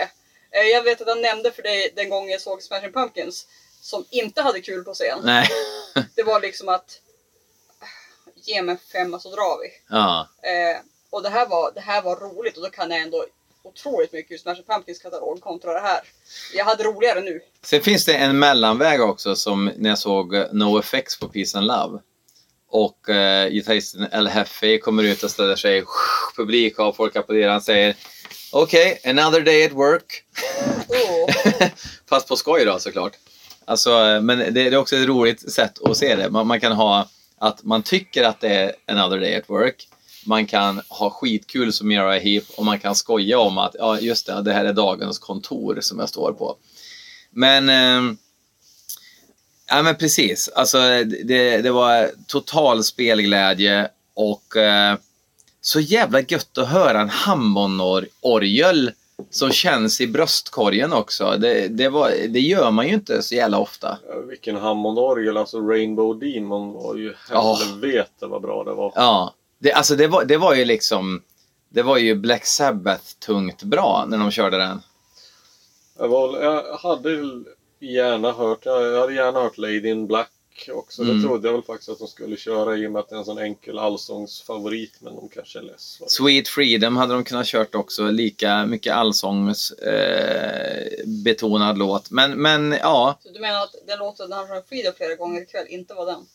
[0.51, 3.47] Eh, Jag vet att jag nämnde för dig den gången jag såg Smashing Pumpkins
[3.81, 5.19] som inte hade kul på scen.
[5.23, 5.47] Nej.
[6.15, 6.99] Det var liksom att
[8.47, 9.69] ge mig femma så drar vi.
[9.89, 10.27] Ja.
[10.41, 13.25] Eh, och det här, var, det här var roligt och då kan jag ändå
[13.63, 15.99] otroligt mycket ur Smashing Pumpkins katalog kontra det här.
[16.53, 17.41] Jag hade roligare nu.
[17.63, 21.67] Sen finns det en mellanväg också som när jag såg No Effects på Peace and
[21.67, 21.99] Love.
[22.69, 25.83] Och eh, gitarristen El Hefe kommer ut och ställer sig
[26.35, 27.51] publik och folk applåderar.
[27.51, 27.95] Han säger
[28.51, 30.23] Okej, another day at work.
[30.87, 31.69] Oh.
[32.09, 33.13] Fast på skoj då såklart.
[33.65, 36.29] Alltså, eh, men det, det är också ett roligt sätt att se det.
[36.29, 39.87] Man, man kan ha att man tycker att det är another day at work.
[40.25, 44.25] Man kan ha skitkul som Mira Heep och man kan skoja om att ja, just
[44.25, 46.55] det, det här är dagens kontor som jag står på.
[47.31, 48.17] Men ehm,
[49.67, 50.49] Ja men precis.
[50.55, 54.97] Alltså, det, det var total spelglädje och eh,
[55.61, 58.91] så jävla gött att höra en Hammond-orgel
[59.29, 61.37] som känns i bröstkorgen också.
[61.37, 63.97] Det, det, var, det gör man ju inte så jävla ofta.
[64.09, 68.91] Ja, Vilken Hammond-orgel, alltså Rainbow Demon var ju helvete vad bra det var.
[68.95, 71.21] Ja, det, alltså det, var, det var ju liksom
[71.75, 74.81] det var ju Black Sabbath tungt bra när de körde den.
[75.97, 77.09] Jag, var, jag hade
[77.79, 80.29] gärna hört, jag hade gärna hört Lady in Black
[80.73, 81.01] också.
[81.01, 81.17] Mm.
[81.17, 83.19] Det trodde jag väl faktiskt att de skulle köra i och med att det är
[83.19, 84.93] en sån enkel allsångsfavorit.
[84.99, 85.99] Men de kanske är less.
[86.07, 92.11] Sweet Freedom hade de kunnat kört också, lika mycket allsångs eh, betonad låt.
[92.11, 95.67] Men, men ja, Så du menar att den låten han sjöng Freedom flera gånger ikväll
[95.69, 96.25] inte var den?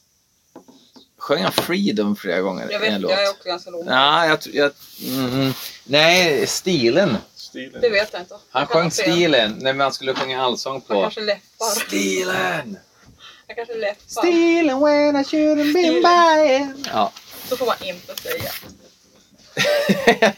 [1.20, 3.10] sjöng han Freedom flera gånger Jag vet, låt?
[3.10, 3.84] jag är också ganska låg.
[3.86, 4.72] Ja, jag, jag
[5.08, 5.52] mhm.
[5.84, 7.16] Nej, stilen.
[7.34, 7.80] Stilen.
[7.80, 8.34] Det vet jag inte.
[8.50, 11.02] Han sjöng stilen när man skulle sjunga allsång Han på.
[11.02, 11.66] kanske läppar.
[11.86, 12.78] Stilen!
[13.50, 14.22] Han kanske läppar.
[14.22, 16.84] Stilen when I shouldn't been buying.
[16.92, 17.12] Ja.
[17.48, 18.50] Så får man inte säga.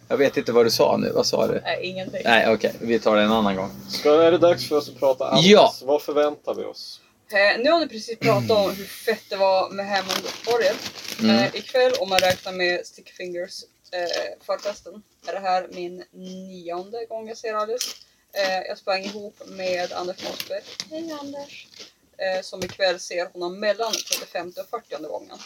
[0.08, 1.10] jag vet inte vad du sa nu.
[1.10, 1.60] Vad sa du?
[1.64, 2.20] Nej, ingenting.
[2.24, 2.74] Nej, okej.
[2.80, 3.70] Vi tar det en annan gång.
[3.88, 5.48] Ska, är det dags för oss att prata Alice?
[5.48, 5.74] Ja.
[5.82, 7.00] Vad förväntar vi oss?
[7.32, 10.76] Eh, nu har ni precis pratat om hur fett det var med Hammond Orgel.
[11.20, 11.36] Mm.
[11.36, 13.62] Eh, ikväll, om man räknar med Stick Fingers
[13.92, 17.96] eh, förfesten, är det här min nionde gång jag ser Alice.
[18.32, 20.62] Eh, jag sprang ihop med Anders Mossberg.
[20.90, 21.66] Hej Anders!
[22.20, 25.38] Eh, som ikväll ser honom mellan 35 och 40 gången.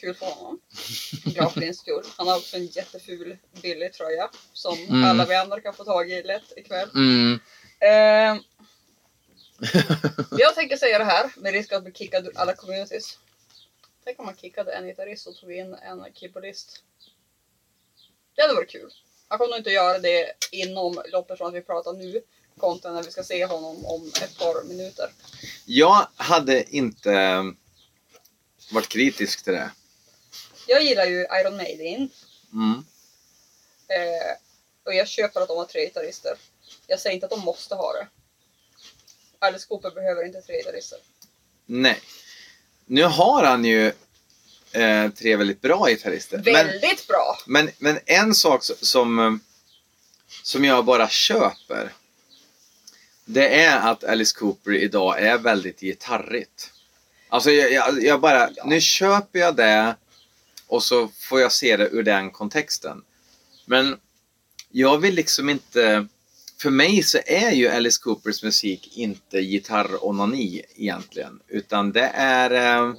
[0.00, 0.60] Kul för honom.
[1.24, 2.04] Glad för din skull.
[2.16, 5.04] Han har också en jätteful billig tröja som Mm.
[5.04, 6.88] alla vi andra kan få tag i lätt ikväll.
[6.94, 7.40] Mm.
[7.80, 8.42] Eh,
[10.38, 13.18] jag tänker säga det här med risk att bli kickad ur alla communities.
[14.04, 16.82] Tänk om man kickade en gitarrist och tog in en keyboardist.
[18.34, 18.92] Det hade varit kul.
[19.28, 22.22] Han kommer nog inte göra det inom loppet från att vi pratar nu
[22.60, 25.12] kontra när vi ska se honom om ett par minuter.
[25.64, 27.44] Jag hade inte eh,
[28.72, 29.70] varit kritisk till det.
[30.66, 32.10] Jag gillar ju Iron Maiden
[32.52, 32.84] Mm.
[33.88, 34.36] eh,
[34.86, 36.36] och jag köper att de har tre gitarrister.
[36.86, 38.06] Jag säger inte att de måste ha det.
[39.38, 40.98] Alice Cooper behöver inte tre gitarrister.
[41.66, 42.00] Nej.
[42.86, 43.86] Nu har han ju
[44.72, 46.36] eh, tre väldigt bra gitarrister.
[46.44, 47.38] Men, Väldigt bra!
[47.46, 49.32] men, men en sak som, eh,
[50.42, 51.92] som jag bara köper.
[53.32, 56.70] Det är att Alice Cooper idag är väldigt gitarrigt.
[57.28, 58.64] Alltså jag, jag, jag bara, Ja.
[58.66, 59.96] nu köper jag det
[60.66, 63.02] och så får jag se det ur den kontexten.
[63.66, 63.96] Men
[64.70, 66.06] jag vill liksom inte...
[66.62, 71.40] För mig så är ju Alice Coopers musik inte gitarronani egentligen.
[71.48, 72.94] Utan det är eh,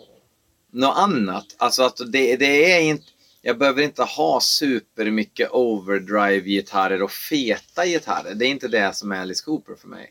[0.72, 1.46] något annat.
[1.58, 3.06] Alltså att det, det är inte...
[3.42, 8.34] Jag behöver inte ha supermycket overdrive-gitarrer och feta gitarrer.
[8.36, 10.10] Det är inte det som är Alice Cooper för mig.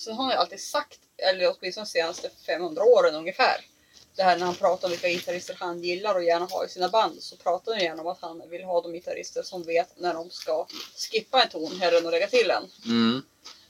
[0.00, 3.66] Sen har han ju alltid sagt, eller åtminstone de senaste 500 åren ungefär.
[4.16, 6.88] Det här när han pratar om vilka gitarrister han gillar och gärna har i sina
[6.88, 10.14] band så pratar han gärna om att han vill ha de gitarrister som vet när
[10.14, 12.70] de ska skippa en ton hellre än att lägga till en.
[12.86, 13.22] Mm.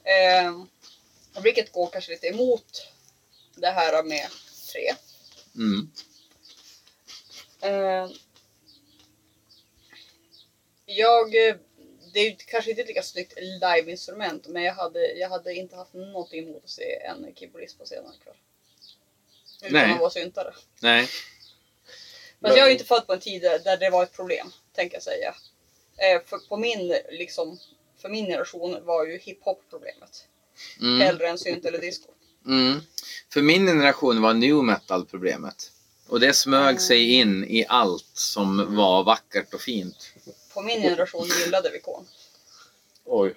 [0.04, 2.86] Eh, vilket går kanske lite emot
[3.54, 4.26] det här med
[4.72, 4.94] tre.
[5.54, 5.90] Mm.
[7.60, 8.10] Eh,
[10.86, 11.34] jag
[12.12, 15.94] det är kanske inte ett lika snyggt live-instrument men jag hade, jag hade inte haft
[15.94, 18.34] något emot att se en keyboardist på scenen ikväll.
[19.62, 19.92] Utan Nej.
[19.92, 20.54] att vara syntare.
[20.80, 21.08] Nej.
[22.38, 24.96] Men jag är ju inte född på en tid där- det var ett problem, tänker
[24.96, 25.34] jag säga.
[25.96, 27.58] Eh, för, på min, liksom,
[27.98, 30.26] för min generation var ju hiphop problemet.
[30.80, 31.00] Mm.
[31.00, 32.10] Hellre än synt eller disco.
[32.46, 32.80] Mm.
[33.32, 35.72] För min generation var new metal problemet.
[36.08, 40.12] Och det smög sig in i allt som var vackert och fint.
[40.60, 42.04] På min generation gillade vi Korn.
[43.04, 43.34] Oj.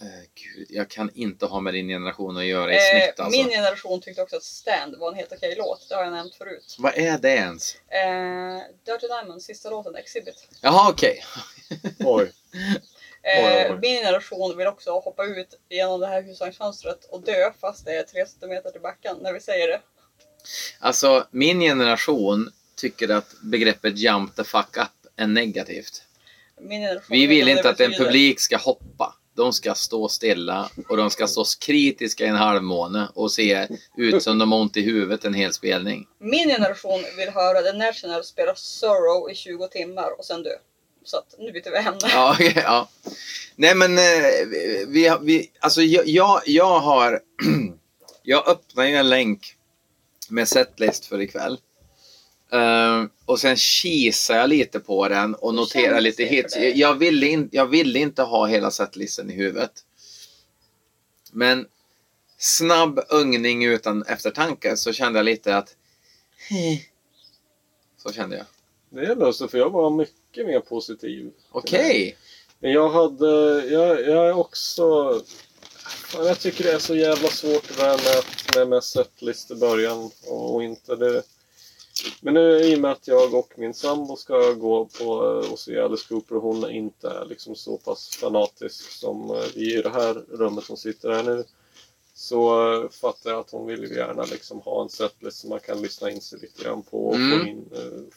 [0.00, 3.38] Eh, Gud, jag kan inte ha med din generation att göra i Eh, snitt alltså.
[3.40, 5.88] Min generation tyckte också att Stand var en helt okej låt.
[5.88, 6.76] Det har jag nämnt förut.
[6.78, 7.74] Vad är det ens?
[7.74, 10.48] Eh, Dirty Diamond, sista låten, Exhibit.
[10.60, 11.24] Jaha, okej.
[12.04, 12.32] Oj.
[13.22, 13.78] Eh, oj.
[13.82, 18.02] Min generation vill också hoppa ut genom det här husvagnsfönstret och dö fast det är
[18.02, 19.80] tre centimeter till backen när vi säger det.
[20.78, 26.02] Alltså, min generation tycker att begreppet jump the fuck up är negativt.
[27.10, 29.14] Vi vill inte att en publik ska hoppa.
[29.36, 34.22] De ska stå stilla och de ska stå kritiska i en halvmåne och se ut
[34.22, 36.06] som de har ont i huvudet en hel spelning.
[36.18, 40.50] Min generation vill höra The National spela Sorrow i 20 timmar och sen dö.
[41.04, 41.98] Så att nu byter vi ämne.
[42.02, 42.88] Ja, ja.
[43.56, 44.04] Nej men, eh,
[44.86, 47.20] vi, vi, alltså jag, jag, jag har,
[48.22, 49.56] jag öppnar ju en länk
[50.28, 51.58] med setlist för ikväll.
[52.54, 56.56] Eh, och sen kisar jag lite på den och Hur noterar kändes lite hits.
[56.56, 59.72] Jag, ville in, jag ville inte ha hela setlisten i huvudet.
[61.32, 61.66] Men
[62.38, 65.76] snabb ugning utan eftertanke så kände jag lite att...
[68.02, 68.46] Så kände jag.
[68.90, 71.32] Det är lustigt för jag var mycket mer positiv.
[71.50, 72.16] Okej.
[72.58, 74.84] Men jag hade, jag, jag är också...
[76.14, 78.24] Jag tycker det är så jävla svårt det där med,
[78.56, 81.22] med, med setlist i början och, och inte det.
[82.20, 85.04] Men nu i och med att jag och min sambo ska gå på
[85.44, 89.42] eh, och se Alice Cooper och hon inte är liksom så pass fanatisk som eh,
[89.54, 91.44] vi i det här rummet som sitter här nu.
[92.14, 95.60] Så eh, fattar jag att hon vill ju gärna liksom ha en setlist som man
[95.60, 97.40] kan lyssna in sig lite grann på och Mm.
[97.40, 97.70] få, in,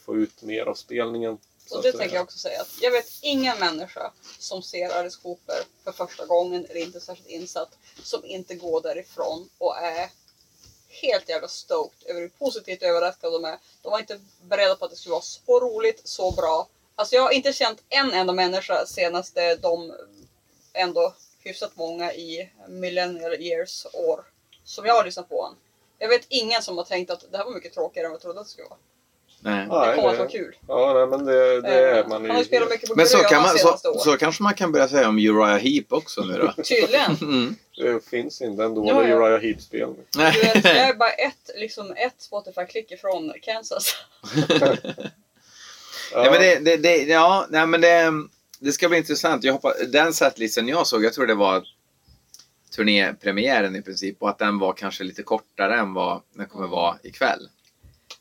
[0.06, 1.38] få ut mer av spelningen.
[1.68, 2.62] så Och det tänker jag också säga.
[2.62, 7.30] Att jag vet ingen människa som ser Alice Cooper för första gången eller inte särskilt
[7.30, 10.10] insatt som inte går därifrån och är
[10.90, 13.58] helt jävla stoked över hur positivt överraskade de är.
[13.82, 16.68] De var inte beredda på att det skulle vara så roligt, så bra.
[16.96, 19.94] Alltså jag har inte känt en enda människa senaste de
[20.74, 24.26] ändå hyfsat många i millennial years år
[24.64, 25.58] som jag har lyssnat på honom.
[25.98, 28.22] Jag vet ingen som har tänkt att det här var mycket tråkigare än vad jag
[28.22, 28.80] trodde att det skulle vara.
[29.40, 29.62] Nej.
[29.62, 30.56] Det kommer att vara kul.
[30.68, 32.28] Ja, nej, men det, det är Eh, man ju.
[32.28, 34.72] Han har ju spelat mycket på Men så, kan man, så, så kanske man kan
[34.72, 36.64] börja säga om Uriah Heep också nu då.
[36.64, 37.18] Tydligen.
[37.28, 37.56] Mm.
[37.78, 39.16] Det finns inte en dålig Ja, ja.
[39.16, 39.42] Uriah
[40.32, 43.96] vet, jag är bara ett, liksom ett Spotify-klick ifrån Kansas.
[46.14, 48.12] Ja, Nej, men det, det, det, ja, nej, men det,
[48.60, 49.44] det ska bli intressant.
[49.44, 51.64] Jag hoppas, den setlisten jag såg, jag tror det var
[52.76, 56.98] turnépremiären i princip och att den var kanske lite kortare än vad den kommer vara
[57.04, 57.50] ikväll.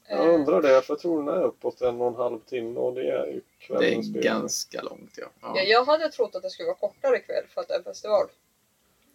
[0.08, 2.94] Jag undrar det, för jag tror den är uppåt en och en halv timme och
[2.94, 5.26] det är ju Det är kvällens ganska långt ja.
[5.42, 5.62] Ja, ja.
[5.62, 8.26] jag hade trott att det skulle vara kortare ikväll för att det är festival.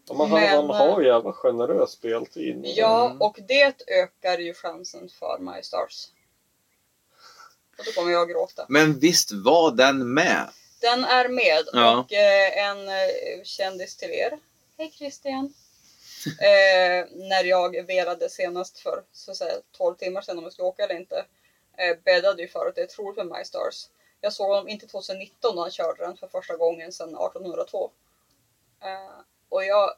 [0.08, 2.62] Ja, man, har, men- man har ju jävla generös speltid.
[2.64, 3.22] Ja, Mm.
[3.22, 6.08] och det ökar ju chansen för My Stars.
[7.78, 8.66] Och då kommer jag att gråta.
[8.70, 10.50] Men visst var den med?
[10.82, 11.98] Den är med Ja.
[12.00, 14.40] och eh, en eh, kändis till er.
[14.78, 15.54] Hej Christian!
[16.42, 20.68] eh, när jag velade senast för så att säga, 12 timmar sedan om jag skulle
[20.68, 21.26] åka eller inte.
[21.78, 23.88] Eh, bäddade ju för att det är troligt med My Stars.
[24.22, 27.92] Jag såg honom inte 2019 när han körde den för första gången sedan 1802.
[28.82, 29.96] Eh, och jag...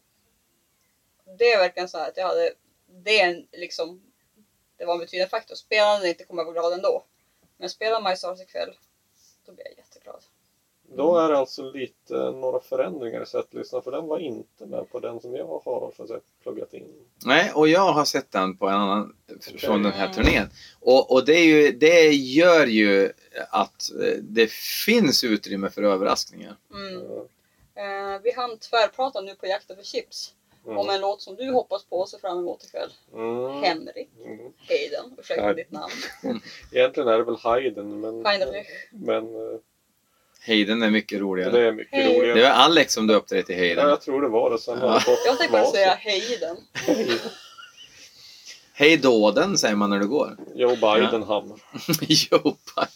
[1.38, 2.53] Det är verkligen så här att jag hade...
[2.86, 4.13] Det är en, liksom...
[4.78, 5.55] Det var en betydande faktor.
[5.55, 7.03] Spelar den inte kommer jag vara glad ändå.
[7.57, 8.78] Men spelar My Stars ikväll,
[9.45, 9.93] då blir jag jätteglad.
[10.96, 15.00] Då är det alltså lite några förändringar i setlistan för den var inte med på
[15.00, 16.88] den som jag har säga, pluggat in.
[17.26, 19.16] Nej, och jag har sett den på en annan
[19.58, 20.50] från den här turnén.
[20.80, 23.12] Och, och det, är ju, det gör ju
[23.50, 24.52] att eh, det
[24.86, 26.58] finns utrymme för överraskningar.
[26.74, 26.96] Mm.
[27.76, 30.34] Eh, vi hann tvärprata nu på Jakten för chips
[30.66, 30.78] Mm.
[30.78, 32.89] om en låt som du hoppas på och ser fram emot ikväll.
[33.14, 33.64] Mm.
[33.64, 34.54] Henrik Mm.
[34.70, 35.94] Hayden, ursäkta ditt namn.
[36.72, 38.68] Egentligen är det väl Haydn men, Heinrich.
[38.91, 39.60] men eh,
[40.48, 41.52] Hayden är mycket roligare.
[41.52, 42.20] det är mycket Hej.
[42.20, 42.38] roligare.
[42.39, 43.89] Det var Alex som döpte dig till Ja, Hayden.
[43.89, 44.60] jag tror det var det.
[44.60, 45.02] Sen Ja.
[45.08, 46.58] jag Jag tänkte bara säga Hayden.
[48.74, 50.38] Hej dåden säger man när du går.
[50.56, 51.58] Joe Bidenhammer.
[52.08, 52.88] Joe, Bi-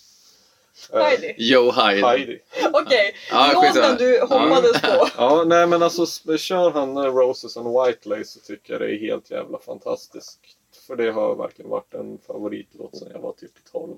[0.93, 1.35] Eh, Heidi.
[1.37, 2.03] Joe Hayden.
[2.09, 2.39] Heidi.
[2.73, 3.87] Okej, Ja, skitsamma.
[3.89, 5.07] låten du hoppades på.
[5.17, 8.95] Ja, nej men alltså kör han eh, Roses and White Lace så tycker jag det
[8.95, 10.39] är helt jävla fantastiskt.
[10.87, 13.93] För det har verkligen varit en favoritlåt sedan jag var typ 12.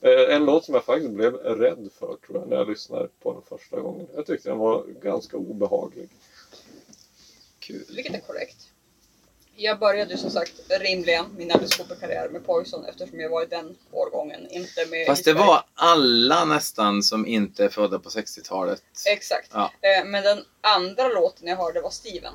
[0.00, 3.32] Eh, En låt som jag faktiskt blev rädd för tror jag när jag lyssnade på
[3.32, 4.06] den första gången.
[4.14, 6.08] Jag tyckte den var ganska obehaglig.
[7.58, 7.84] Kul.
[7.96, 8.56] Vilket är korrekt.
[9.58, 13.46] Jag började ju som sagt rimligen min Alice Cooper-karriär med Poison eftersom jag var i
[13.46, 18.82] den årgången, inte med Fast det var alla nästan som inte är födda på 60-talet.
[19.08, 19.50] Exakt.
[19.52, 19.72] Ja.
[19.80, 22.34] Eh, Men den andra låten jag hörde var Steven.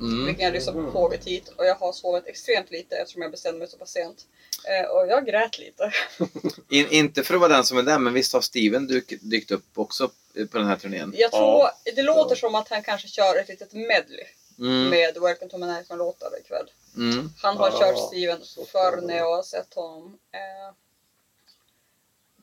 [0.00, 0.26] Mm.
[0.26, 3.30] Vilken jag lyssnade på på tåget hit och jag har sovit extremt lite eftersom jag
[3.30, 4.26] bestämde mig så pass sent.
[4.68, 5.92] Eh, Och jag grät lite.
[6.68, 9.50] In, inte för att vara den som är där, men visst har Steven dyk, dykt
[9.50, 10.08] upp också
[10.50, 11.14] på den här turnén?
[11.16, 11.72] Jag tror, Ja.
[11.96, 14.24] det låter som att han kanske kör ett litet medley
[14.58, 14.88] Mm.
[14.90, 16.70] med Welcome to my Nightmare-låtar ikväll.
[16.96, 17.30] Mm.
[17.42, 20.18] Han har Ja, kört Steven så förr när jag har sett honom.
[20.32, 20.74] Eh,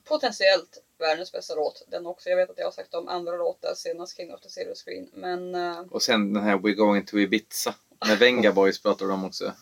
[0.04, 1.82] potentiellt världens bästa låt.
[1.90, 2.28] Den också.
[2.28, 5.10] Jag vet att jag har sagt om andra låtar senast King of the Silver Screen.
[5.14, 7.74] Men eh, Och sen den här We're going to Ibiza.
[8.08, 9.52] Med Venga Boys pratar de också.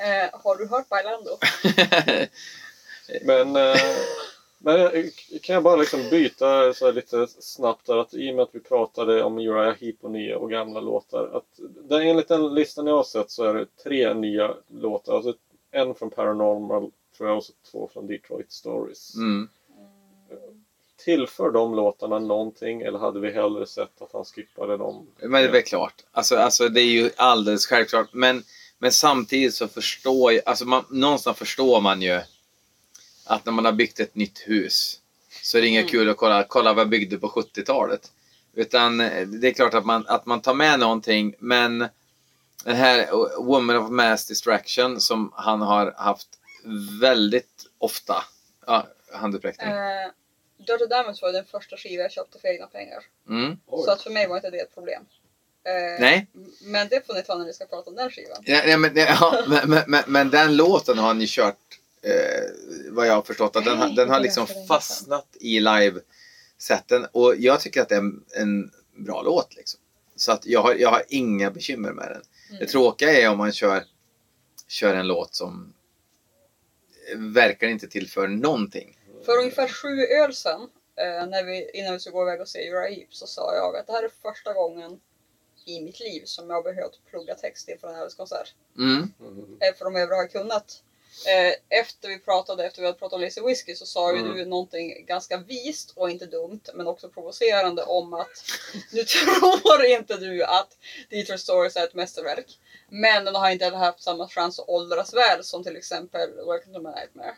[0.00, 1.38] Eh, har du hört Bailando?
[3.24, 3.76] Men, eh,
[4.62, 4.90] men
[5.42, 8.54] kan jag bara liksom byta så här lite snabbt där att i och med att
[8.54, 11.36] vi pratade om Uriah Heep och nya och gamla låtar.
[11.36, 15.16] Att där, enligt den listan jag har sett så är det tre nya låtar.
[15.16, 15.34] Alltså
[15.70, 19.14] en från Paranormal tror jag och så två från Detroit Stories.
[19.14, 19.48] Mm.
[21.04, 25.06] Tillför de låtarna någonting eller hade vi hellre sett att han skippade dem?
[25.20, 25.94] Men det är väl klart.
[26.12, 28.08] Alltså, alltså det är ju alldeles självklart.
[28.12, 28.42] Men,
[28.82, 32.20] men samtidigt så förstår jag, alltså man, någonstans förstår man ju
[33.24, 35.00] att när man har byggt ett nytt hus
[35.42, 38.12] så är det inget kul att kolla, kolla vad jag byggde på 70-talet.
[38.54, 41.88] Utan eh, det är klart att man, att man tar med någonting men
[42.64, 43.08] den här
[43.42, 46.28] Woman of Mass Distraction som han har haft
[47.00, 48.24] väldigt ofta.
[48.66, 49.68] Ja, handuppräckning.
[49.70, 50.10] Eh,
[50.56, 53.04] Dirty Diamonds var den första skiva jag köpte för egna pengar.
[53.28, 53.56] Mm.
[53.66, 55.06] Så att för mig var inte det ett problem.
[55.64, 56.26] Eh, Nej.
[56.62, 58.38] Men det får ni ta när vi ska prata om den skivan.
[58.44, 61.56] Ja, ja, men, ja, men, men, men, men den låten har ni kört,
[62.02, 62.12] eh,
[62.90, 67.06] vad jag har förstått, att den, har- den har liksom fastnat i live-sätten.
[67.12, 69.56] Och jag tycker att det är en, en bra låt.
[69.56, 69.80] Liksom.
[70.16, 72.22] Så att jag har, jag har inga bekymmer med den.
[72.48, 72.60] Mm.
[72.60, 73.84] Det tråkiga är om man kör,
[74.68, 75.74] kör en låt som
[77.16, 78.98] verkar inte tillför någonting.
[79.24, 80.60] För ungefär sju öl sedan,
[80.96, 83.76] eh, när vi, innan vi skulle gå iväg och se Uriah Heep, så sa jag
[83.76, 85.00] att det här är första gången
[85.64, 88.54] i mitt liv som jag har behövt plugga text inför en Elvis-konsert.
[88.78, 89.12] Mm.
[89.20, 89.58] Mm.
[89.60, 90.82] Eh, för de övriga har kunnat.
[91.26, 94.36] Eh, efter vi pratade, efter vi hade pratat om Lazy Whiskey så sa ju Mm.
[94.36, 98.44] du någonting ganska vist och inte dumt men också provocerande om att
[98.92, 100.76] nu tror inte du att
[101.10, 102.58] Detroit Stories är ett mästerverk.
[102.88, 106.74] Men den har inte heller haft samma chans att åldras väl som till exempel Welcome
[106.74, 107.34] to my Nightmare.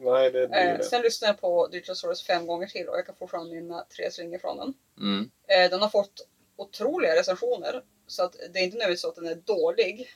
[0.00, 0.84] Nej, det Eh, det.
[0.84, 4.10] sen lyssnade jag på Detroit Stories fem gånger till och jag kan fortfarande minna tre
[4.10, 4.74] slingor från den.
[4.98, 5.30] Mm.
[5.48, 6.26] Eh, den har fått
[6.56, 10.08] otroliga recensioner så att det är inte nödvändigtvis så att den är dålig.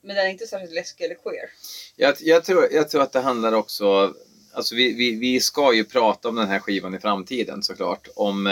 [0.00, 1.50] Men den är inte särskilt läskig eller queer.
[1.96, 4.14] Jag, jag, tror, jag tror att det handlar också...
[4.52, 8.08] Alltså vi, vi, vi ska ju prata om den här skivan i framtiden såklart.
[8.16, 8.46] Om,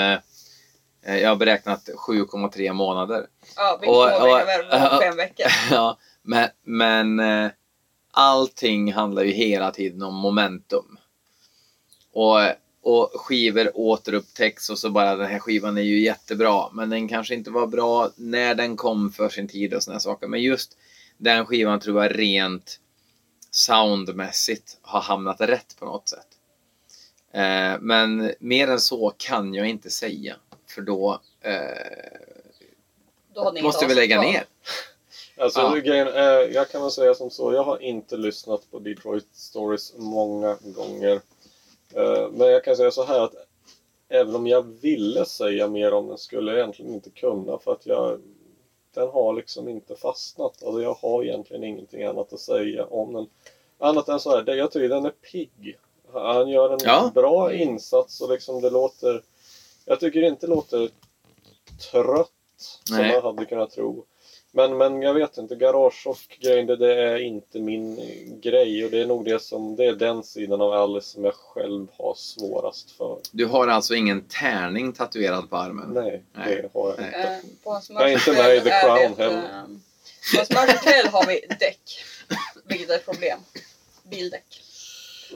[1.04, 3.26] eh, jag har beräknat 7,3 månader.
[3.56, 5.46] Ja, vilket Och- och, och- var fem veckor.
[5.70, 7.50] ja, men, men eh,
[8.10, 10.98] allting handlar ju hela tiden om momentum.
[12.12, 12.38] Och,
[12.84, 16.70] och skivor återupptäcks och så bara den här skivan är ju jättebra.
[16.72, 20.26] Men den kanske inte var bra när den kom för sin tid och här saker.
[20.26, 20.76] Men just
[21.18, 22.80] den skivan tror jag rent
[23.50, 26.26] soundmässigt har hamnat rätt på något sätt.
[27.32, 30.36] Eh, men mer än så kan jag inte säga.
[30.74, 31.52] För då eh,
[33.34, 34.44] Då måste vi lägga ner.
[35.36, 35.74] Alltså, Ja.
[35.76, 39.92] grejen, är- jag kan väl säga som så, jag har inte lyssnat på Detroit Stories
[39.96, 41.20] många gånger.
[41.94, 43.34] Eh, men jag kan säga så här att
[44.08, 47.86] även om jag ville säga mer om den skulle jag egentligen inte kunna för att
[47.86, 48.20] jag
[48.94, 50.62] den har liksom inte fastnat.
[50.62, 53.26] Alltså jag har egentligen ingenting annat att säga om den.
[53.78, 55.78] Annat än så här, jag tycker den är pigg.
[56.12, 57.10] Han gör en Ja.
[57.14, 59.22] bra insats och liksom det låter...
[59.84, 60.90] Jag tycker inte det låter
[61.90, 63.12] trött som Nej.
[63.12, 64.04] man hade kunnat tro.
[64.56, 68.84] Men, men jag vet inte, garage och grejen, det, det är inte min eh, grej
[68.84, 71.86] och det är nog det som, det är den sidan av Alice som jag själv
[71.98, 73.18] har svårast för.
[73.32, 75.90] Du har alltså ingen tärning tatuerad på armen?
[75.94, 76.54] Nej, Nej.
[76.62, 77.06] det har jag Nej.
[77.06, 77.18] inte.
[77.18, 79.38] Eh, på hans Jag är inte med i The är Crown det, heller.
[79.38, 79.64] eh,
[80.48, 81.80] På Merch Hotel har vi däck.
[82.64, 83.38] Vilket är ett problem.
[84.10, 84.60] Bildäck.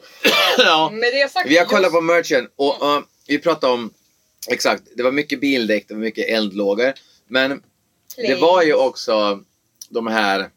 [0.59, 0.91] ja.
[0.93, 1.51] Med det sagt.
[1.51, 3.91] Vi har kollat just- på merchen och uh, vi pratade om
[4.51, 6.93] Exakt, det var mycket bildäck, det var mycket eldlågor.
[7.27, 7.62] Men
[8.27, 9.45] det var ju också
[9.89, 10.51] de här,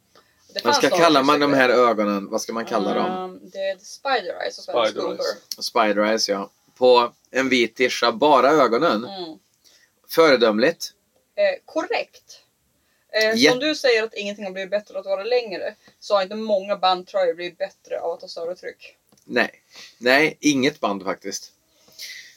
[0.63, 2.29] vad ska kalla man de här ögonen?
[2.29, 3.11] Vad ska man kalla dem?
[3.11, 5.65] Um, det är Spider Eyes och Spider Eyes.
[5.65, 6.49] Spider Eyes ja.
[6.77, 9.05] På en vit tischa, bara ögonen.
[9.05, 9.39] Mm.
[10.09, 10.91] Föredömligt.
[11.35, 12.41] Eh, korrekt.
[13.13, 13.51] Eh, Ja.
[13.51, 16.75] Som du säger att ingenting har blivit bättre att vara längre så har inte många
[16.77, 18.97] bandtröjor blivit bättre av att ha större tryck.
[19.25, 19.63] nej.
[19.97, 21.51] Nej, inget band faktiskt.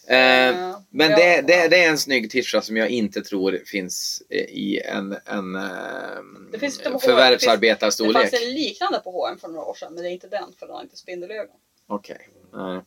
[0.06, 1.16] Eh, men Ja.
[1.16, 5.16] det, det, det är en snygg tischa som jag inte tror finns eh, i en,
[5.26, 5.62] en eh,
[6.52, 7.00] Det finns inte på H&M.
[7.00, 8.22] Det förvärvsarbetarstorlek.
[8.30, 10.66] fanns en liknande på H&M för några år sedan, men det är inte den för
[10.66, 11.56] den har inte spindelögon.
[11.86, 12.28] Okej.
[12.52, 12.80] nej.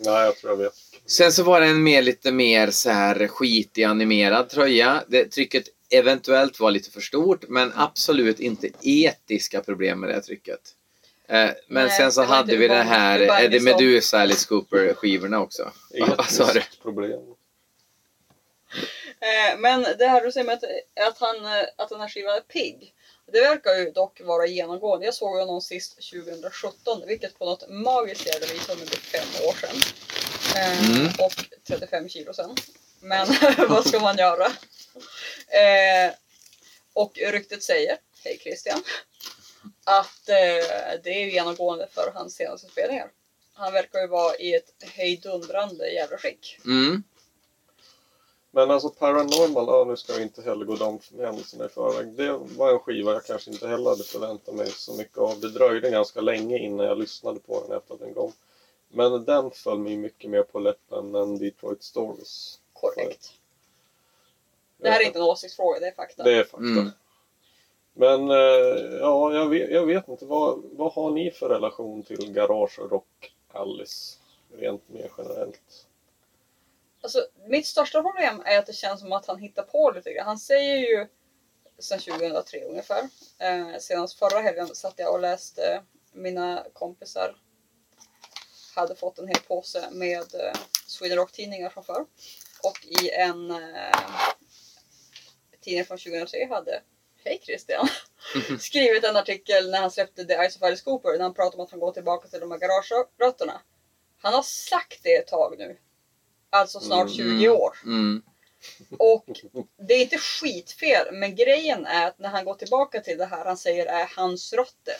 [0.00, 0.72] Nej, jag tror jag vet.
[1.06, 5.04] Sen så var det en mer, lite mer så här skitig animerad tröja.
[5.08, 10.60] Det, trycket eventuellt var lite för stort, men absolut inte etiska problem med det trycket.
[11.28, 14.94] Eh, men Nej, sen så hade vi det bara- här Eddie liksom- Meduza, Alice Cooper
[14.94, 15.72] skivorna också.
[16.16, 16.62] Vad sa du?
[16.82, 17.20] Problem.
[19.20, 22.36] Eh, men det här du säger med att, att, han, eh, att den här skivan
[22.36, 22.94] är pigg.
[23.32, 25.04] Det verkar ju dock vara genomgående.
[25.06, 29.52] Jag såg honom sist 2017, vilket på något magiskt jävla vis var nu fem år
[29.60, 29.76] sedan.
[30.56, 31.06] Eh, Mm.
[31.18, 31.32] Och
[31.68, 32.54] 35 kilo sen.
[33.00, 33.26] Men
[33.68, 34.46] vad ska man göra?
[35.48, 36.12] Eh,
[36.92, 38.82] och ryktet säger, hej Christian,
[39.88, 43.10] att eh, det är ju genomgående för hans senaste spelningar.
[43.52, 46.58] Han verkar ju vara i ett hejdundrande jävla skick.
[46.64, 47.02] Mm.
[48.50, 52.06] Men alltså Paranormal, ja, nu ska jag inte heller gå de händelserna i förväg.
[52.06, 55.40] Det var en skiva jag kanske inte heller hade förväntat mig så mycket av.
[55.40, 58.32] Det dröjde ganska länge innan jag lyssnade på den efter att den kom.
[58.88, 62.58] Men den föll mig mycket mer på läppen än Detroit Stories.
[62.72, 63.32] Korrekt.
[64.76, 66.22] Det här är inte en åsiktsfråga, det är fakta.
[66.22, 66.58] Det är fakta.
[66.58, 66.90] Mm.
[67.98, 70.24] Men eh, ja, jag vet, jag vet inte.
[70.24, 74.18] Vad, vad har ni för relation till Garage Rock Alice?
[74.52, 75.86] Rent mer generellt.
[77.00, 80.26] Alltså, mitt största problem är att det känns som att han hittar på lite grann.
[80.26, 81.06] Han säger ju
[81.78, 83.08] sedan 2003 ungefär.
[83.38, 85.80] Eh, senast förra helgen satt jag och läste eh,
[86.12, 87.36] mina kompisar
[88.74, 92.04] hade fått en hel påse med eh, Sweden Rock-tidningar från förr.
[92.62, 93.98] Och i en eh,
[95.60, 96.82] tidning från 2003 hade,
[97.24, 97.88] hej Christian,
[98.60, 101.64] skrivit en artikel när han släppte The Ice of Alice Cooper när han pratade om
[101.64, 103.60] att han går tillbaka till de här garagerötterna.
[104.20, 105.76] Han har sagt det ett tag nu.
[106.50, 107.78] Alltså snart 20 år.
[107.84, 108.22] Mm.
[108.98, 109.24] Och
[109.88, 113.44] det är inte skitfel, men grejen är att när han går tillbaka till det här
[113.44, 114.96] han säger är hans rötter.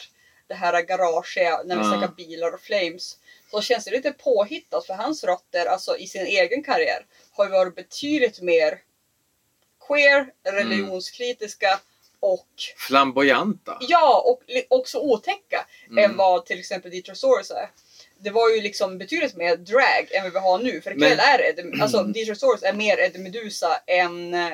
[0.47, 1.91] Det här garaget, när vi Ja.
[1.93, 3.19] snackar bilar och flames.
[3.51, 7.51] Så känns det lite påhittat för hans rötter, alltså i sin egen karriär, har ju
[7.51, 8.83] varit betydligt mer
[9.87, 11.81] queer, religionskritiska
[12.21, 12.47] och
[12.77, 13.77] Flamboyanta.
[13.81, 14.43] Ja, och
[14.79, 16.05] också otäcka Mm.
[16.11, 17.71] än vad till exempel Detroit Stories är.
[18.21, 20.81] Det var ju liksom betydligt mer drag än vad vi har nu.
[20.81, 21.39] För ikväll Men- är
[21.79, 24.51] det, alltså Detroit Stories är mer Eddie Meduza än eh,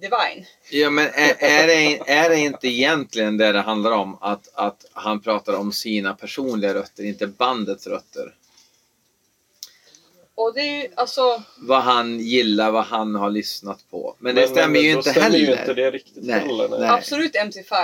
[0.00, 0.46] Divine.
[0.70, 4.18] Ja, men är, är, det, är det inte egentligen det det handlar om?
[4.20, 8.34] Att, att han pratar om sina personliga rötter, inte bandets rötter?
[10.42, 14.16] Och det är ju alltså, Vad han gillar, vad han har lyssnat på.
[14.18, 15.38] Men, det Men- stämmer men ju inte stämmer heller.
[15.38, 16.68] ju inte det riktigt Nej, heller.
[16.68, 16.80] Nej.
[16.80, 16.88] nej.
[16.88, 17.74] absolut MC5.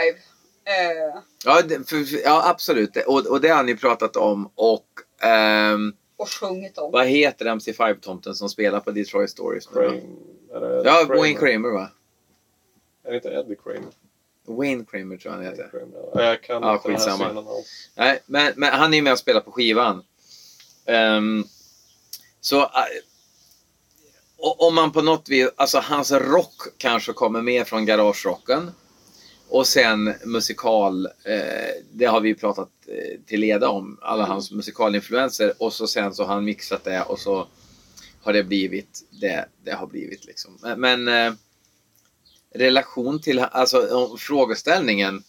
[0.64, 2.96] Eh, Ja, det, för, ja absolut.
[3.06, 4.50] Och, och det har ni pratat om.
[4.54, 4.86] Och
[5.22, 6.90] ehm, och sjungit om.
[6.92, 9.68] vad heter MC5-tomten som spelar på Detroit Stories?
[9.70, 9.80] nu?
[9.80, 10.02] Kramer,
[10.54, 11.16] är det Ja, Kramer?
[11.20, 11.88] Wayne Kramer va?
[13.04, 13.92] Är det inte Eddie Kramer?
[14.46, 15.68] Wayne Kramer tror jag han heter.
[15.70, 16.10] Kramer.
[16.14, 17.44] Ja, Jag kan Ja, inte den här scenen.
[17.96, 20.02] Nej, men, men han är ju med och spelar på skivan.
[20.86, 21.44] Ehm,
[22.40, 22.70] så
[24.36, 28.70] o- om man på något vis, alltså hans rock kanske kommer med från garagerocken.
[29.48, 34.50] Och sen musikal, eh, det har vi ju pratat eh, till leda om, alla hans
[34.50, 35.54] musikalinfluenser.
[35.58, 37.46] Och så sen så har han mixat det och så
[38.22, 40.58] har det blivit det det har blivit liksom.
[40.76, 41.32] Men, eh,
[42.54, 45.22] relation till, alltså frågeställningen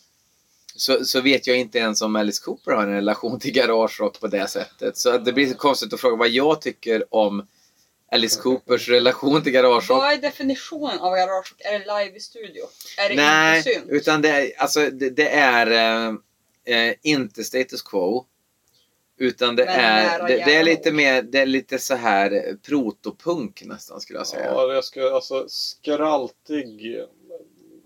[0.79, 4.27] så, så vet jag inte ens om Alice Cooper har en relation till garagerock på
[4.27, 4.97] det sättet.
[4.97, 7.47] Så det blir konstigt att fråga vad jag tycker om
[8.11, 9.89] Alice Coopers relation till garagerock.
[9.89, 11.55] Vad är definitionen av garage?
[11.59, 12.63] Är det live i studio?
[12.97, 13.85] Är det Nej, inte synt?
[13.89, 16.15] utan det är, alltså, det, det är eh,
[16.75, 18.25] eh, inte status quo.
[19.17, 22.55] Utan det Men är, det, det är lite mer, det är lite så här eh,
[22.55, 24.45] protopunk nästan skulle jag säga.
[24.45, 26.97] Ja, jag ska, alltså skraltig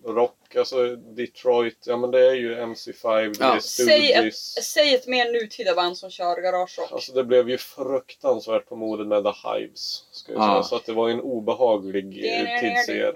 [0.05, 3.55] rock, alltså Detroit, ja men det är ju MC5, det Ja.
[3.55, 4.65] är Stooges.
[4.73, 6.91] säg ett mer nutida band som kör garagerock.
[6.91, 10.03] Alltså det blev ju fruktansvärt på modet med The Hives.
[10.11, 10.47] Ska jag Ja.
[10.53, 10.63] säga.
[10.63, 13.13] Så att det var en obehaglig eh, tidsserie.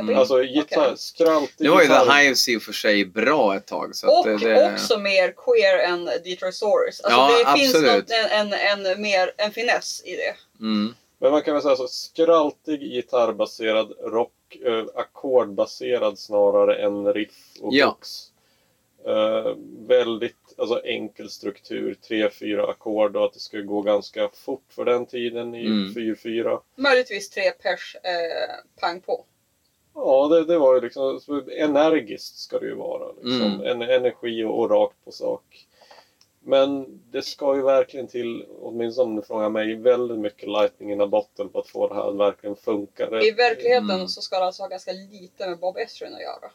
[0.00, 0.18] Mm.
[0.18, 0.94] Alltså gitarr, Okej.
[0.96, 1.88] skraltig Nu var ju.
[1.88, 3.96] The Hives i och för sig bra ett tag.
[3.96, 7.00] Så Och att det, det, också mer queer än Detroit Stories.
[7.00, 8.08] Alltså Ja, det finns absolut.
[8.08, 10.34] något, en, en, en, mer, en finess i det.
[10.60, 17.56] mm, Men man kan väl säga så, skraltig gitarrbaserad rock, eh, ackordbaserad snarare än riff
[17.60, 17.86] och Ja.
[17.86, 18.32] hooks.
[19.06, 19.54] Eh,
[19.86, 25.06] väldigt alltså, enkel struktur, 3-4 ackord och att det ska gå ganska fort för den
[25.06, 25.94] tiden i Mm.
[25.94, 26.60] 4-4.
[26.74, 29.24] Möjligtvis tre pers eh, pang på.
[29.94, 33.12] Ja, det, det var ju liksom så energiskt ska det ju vara.
[33.12, 33.42] Liksom.
[33.42, 33.60] Mm.
[33.66, 35.66] En, energi och, och rakt på sak.
[36.46, 41.00] Men det ska ju verkligen till, åtminstone om du frågar mig, väldigt mycket lightning in
[41.00, 43.04] a bottle på att få det här att verkligen funka.
[43.20, 44.08] I verkligheten Mm.
[44.08, 46.50] så ska det alltså ha ganska lite med Bob Ezrin att göra.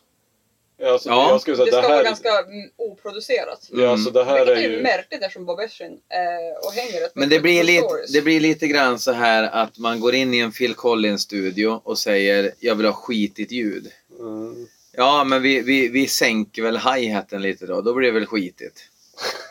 [0.91, 3.69] Alltså, Ja, jag skulle säga, Det det ska vara här, ganska mm, oproducerat.
[3.71, 4.83] ja, alltså, det här Vilket är är ju...
[4.83, 8.11] märkligt eftersom Bob Ezrin eh, och hänger rätt Men det blir, lite, stories.
[8.13, 11.97] det blir lite grann så här att man går in i en Phil Collins-studio och
[11.97, 13.91] säger jag vill ha skitigt ljud.
[14.19, 14.67] Mm.
[14.91, 17.81] Ja, men vi, vi, vi sänker väl hi-haten lite då.
[17.81, 18.81] Då blir det väl skitigt.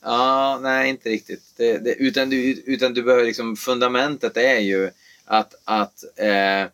[0.00, 1.42] Ja, nej inte riktigt.
[1.56, 4.90] Det, det, utan, du, utan du behöver liksom, fundamentet är ju
[5.24, 6.66] att, att, eh,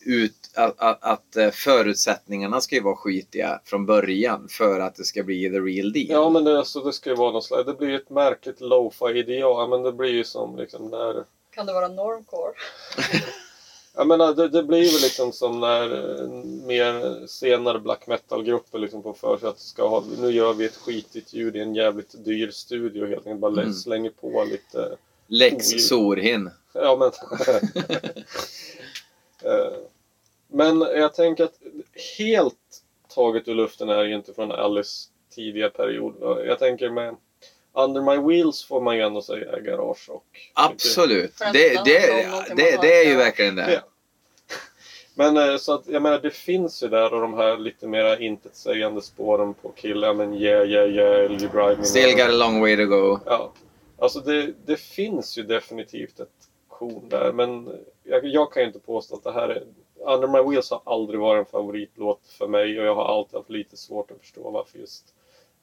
[0.00, 5.04] ut, att, att, att eh, förutsättningarna ska ju vara skitiga från början för att det
[5.04, 6.06] ska bli the real deal.
[6.08, 9.18] Ja men det, alltså, det ska ju vara något slags, det blir ett märkligt lo-fi
[9.18, 12.52] ideal, men det blir ju som liksom när Kan det vara normcore?
[13.98, 15.82] Jag menar, det, det blir väl liksom som när
[16.22, 16.28] eh,
[16.66, 20.76] mer senare black metal-grupper liksom får för sig att ska ha, nu gör vi ett
[20.76, 23.40] skitigt ljud i en jävligt dyr studio helt enkelt.
[23.40, 23.72] Bara Mm.
[23.72, 24.96] slänger på lite,
[25.26, 25.78] Lex Oj.
[25.78, 26.50] Sorhin.
[26.72, 27.10] ja men.
[29.42, 29.72] Eh,
[30.48, 31.58] men jag tänker att
[32.18, 32.82] helt
[33.14, 36.14] taget ur luften är ju inte från Alice tidiga period.
[36.46, 37.16] Jag tänker med
[37.72, 41.38] Under My Wheels får man ju ändå säga garage och Absolut.
[41.52, 43.72] Det, det, det, det är ju verkligen det.
[43.72, 43.80] Ja.
[45.18, 48.18] Men eh, så att jag menar det finns ju där och de här lite mera
[48.18, 52.60] intetsägande spåren på killar men yeah yeah yeah you drive me Still got a long
[52.60, 53.18] way to go.
[53.26, 53.52] Ja.
[53.98, 56.28] Alltså det, det finns ju definitivt ett
[56.68, 57.68] korn där men
[58.04, 59.62] jag, jag kan ju inte påstå att det här är
[60.06, 63.50] Under My Wheels har aldrig varit en favoritlåt för mig och jag har alltid haft
[63.50, 65.14] lite svårt att förstå varför just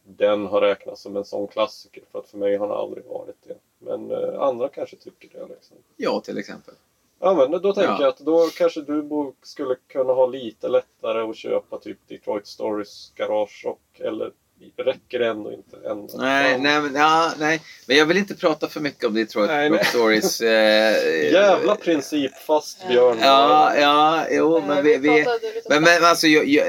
[0.07, 3.35] den har räknats som en sån klassiker för att för mig har den aldrig varit
[3.47, 3.55] det.
[3.79, 5.77] Men eh, andra kanske tycker det liksom.
[5.97, 6.73] Ja, till exempel.
[7.19, 8.01] Ja men då tänker Ja.
[8.01, 13.11] jag att då kanske du skulle kunna ha lite lättare att köpa typ Detroit Stories
[13.15, 14.31] Garage Rock eller
[14.77, 18.67] räcker det ändå inte ända Nej, nej, men, ja, nej, men jag vill inte prata
[18.67, 19.85] för mycket om Detroit Nej, Rock nej.
[19.85, 20.41] Stories.
[20.45, 23.17] Eh, Jävla principfast Björn.
[23.21, 24.97] Ja, ja, jo, men vi...
[24.97, 25.29] vi lite
[25.69, 26.67] men, men alltså, jag, jag,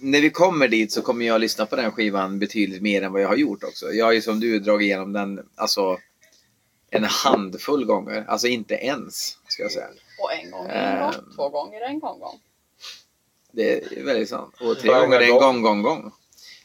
[0.00, 3.22] när vi kommer dit så kommer jag lyssna på den skivan betydligt mer än vad
[3.22, 3.92] jag har gjort också.
[3.92, 5.98] Jag har ju som du dragit igenom den, alltså
[6.90, 8.24] en handfull gånger.
[8.28, 9.86] Alltså inte ens, ska jag säga.
[10.22, 11.34] Och en gång en gång, Ehm.
[11.36, 12.40] två gånger en gång gång.
[13.52, 14.54] Det är väldigt sant.
[14.60, 15.40] Och tre gånger en gång.
[15.40, 16.12] gång, gång, gång.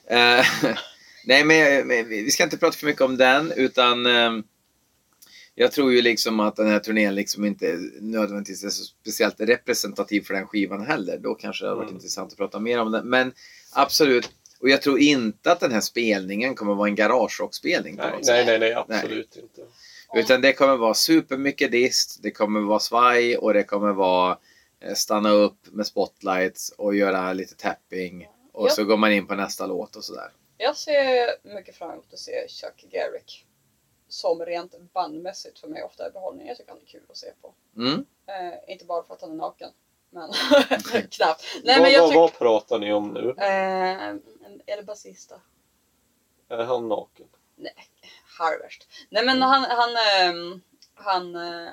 [0.08, 0.46] Eh,
[1.26, 4.32] nej, men, men vi ska inte prata för mycket om den, utan eh,
[5.56, 10.22] jag tror ju liksom att den här turnén liksom inte nödvändigtvis är så speciellt representativ
[10.22, 11.18] för den skivan heller.
[11.18, 11.96] Då kanske det hade varit Mm.
[11.98, 13.10] intressant att prata mer om den.
[13.10, 13.34] Men
[13.74, 14.30] absolut.
[14.60, 18.60] Och jag tror inte att den här spelningen kommer vara en garagerockspelning Nej, nej, nej,
[18.60, 19.62] nej, absolut inte.
[20.16, 24.38] Utan det kommer vara supermycket dist, det kommer vara svaj och det kommer vara
[24.82, 28.28] eh, stanna upp med spotlights och göra lite tapping.
[28.54, 28.72] Och Ja.
[28.72, 30.32] så går man in på nästa låt och sådär.
[30.58, 33.46] Jag ser mycket fram emot att se Chuck Garrick.
[34.12, 36.48] Som rent bandmässigt för mig ofta är behållning.
[36.48, 37.54] Jag tycker han är kul att se på.
[37.76, 38.06] Mm.
[38.26, 39.72] Eh, inte bara för att han är naken.
[40.10, 40.34] Men
[41.10, 41.44] knappt.
[41.64, 42.20] Nej men jag tycker...
[42.20, 43.30] vad pratar ni om nu?
[43.30, 44.16] Eh,
[44.66, 45.42] eller basista.
[46.50, 47.28] Är han naken?
[47.56, 47.76] Nej,
[48.40, 48.88] halvvärst.
[49.10, 50.62] Nej men han, han, ehm,
[50.94, 51.68] han, eh,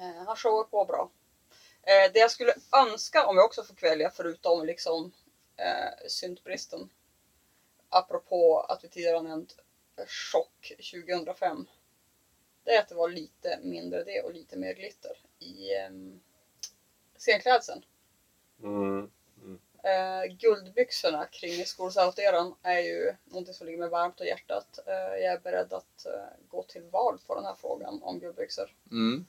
[0.00, 1.10] eh, han showar på bra.
[1.82, 2.54] Eh, det jag skulle
[2.86, 5.12] önska om jag också får välja förutom liksom
[5.56, 6.90] eh, syntbristen.
[7.88, 9.56] Apropå att vi tidigare har nämnt
[10.06, 11.66] Chock 2005.
[12.64, 16.20] Det är att det var lite mindre det och lite mer glitter i um,
[17.18, 17.84] scenklädseln.
[18.62, 19.10] Mm.
[19.84, 24.78] Eh, guldbyxorna kring Schools Out-eran är ju någonting som ligger mig varmt om hjärtat.
[24.86, 26.12] Eh, jag är beredd att eh,
[26.48, 28.74] gå till val på den här frågan om guldbyxor.
[28.90, 29.26] Mm.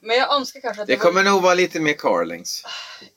[0.00, 2.62] Men jag önskar kanske att Det var- kommer nog vara lite mer Carlings.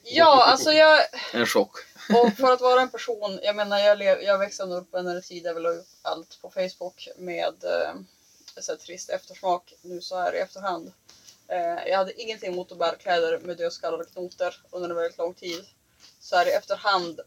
[0.04, 1.00] Ja, alltså jag...
[1.34, 1.78] En chock.
[2.10, 5.22] Och för att vara en person, jag menar jag, lev, jag växte upp under en
[5.22, 7.94] tid där vi la upp allt på Facebook med eh,
[8.62, 10.92] så här trist eftersmak nu så här i efterhand.
[11.48, 15.18] Eh, jag hade ingenting emot att bära kläder med dödskallar och knoter under en väldigt
[15.18, 15.66] lång tid.
[16.20, 17.22] Så här i efterhand,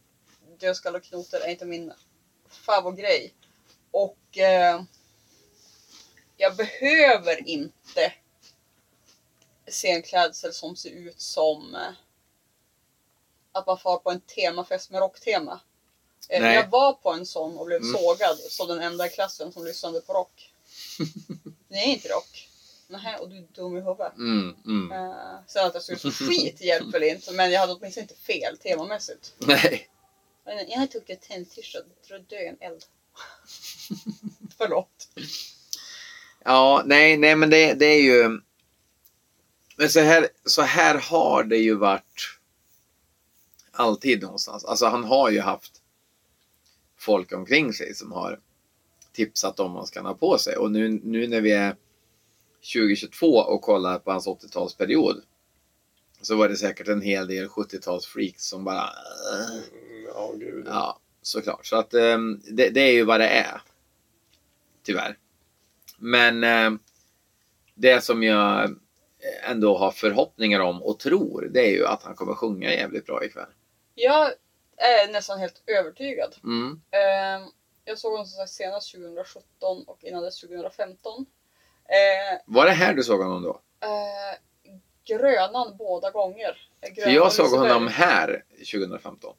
[0.58, 1.92] dödskallar och knoter är inte min
[2.48, 3.34] favoritgrej.
[3.90, 4.82] Och eh,
[6.36, 8.12] jag behöver inte
[9.66, 11.92] scenklädsel som ser ut som eh,
[13.54, 15.60] att man far på en temafest med rocktema.
[16.28, 16.54] Eh, Nej.
[16.54, 17.94] Jag var på en sån och blev Mm.
[17.94, 20.52] sågad som den enda i klassen som lyssnade på rock.
[21.68, 22.48] Det är inte rock.
[22.86, 24.16] Nej, och du är dum i huvudet.
[24.16, 24.92] Mm, mm.
[24.92, 28.14] Uh, sen att jag såg ut som skit hjälper inte, men jag hade åtminstone inte
[28.14, 29.34] fel temamässigt.
[29.38, 29.88] Nej.
[30.44, 32.84] Men jag tog ett tändtirsdag, tror dö i en eld.
[34.58, 35.08] Förlåt.
[36.44, 38.40] Ja, nej, nej men det, det är ju...
[39.76, 42.33] Men så här, så här har det ju varit
[43.74, 44.64] alltid någonstans.
[44.64, 45.82] Alltså han har ju haft
[46.98, 48.40] folk omkring sig som har
[49.12, 50.56] tipsat om vad ska han ha på sig.
[50.56, 51.76] Och nu, nu när vi är
[52.74, 55.22] 2022 och kollar på hans 80-talsperiod
[56.22, 58.90] så var det säkert en hel del 70-talsfreaks som bara...
[60.14, 60.66] Ja, gud.
[60.66, 61.66] Ja, såklart.
[61.66, 63.62] Så att ehm, det, det är ju vad det är.
[64.82, 65.18] Tyvärr.
[65.98, 66.78] Men ehm,
[67.74, 68.76] det som jag
[69.48, 73.24] ändå har förhoppningar om och tror, det är ju att han kommer sjunga jävligt bra
[73.24, 73.50] ikväll.
[73.94, 74.32] Jag
[74.76, 76.36] är nästan helt övertygad.
[76.44, 76.80] Mm.
[76.90, 77.48] Eh,
[77.84, 81.26] jag såg honom som sagt senast 2017 och innan dess 2015.
[81.84, 83.60] Eh, Var det här du såg honom då?
[83.80, 84.38] eh,
[85.06, 86.68] Grönan båda gånger.
[86.80, 87.68] Eh, För Grönan jag såg Liseberg.
[87.72, 89.36] honom här 2015.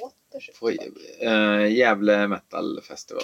[0.00, 0.14] What?
[0.60, 3.22] På äh, Gävle Metal Festival.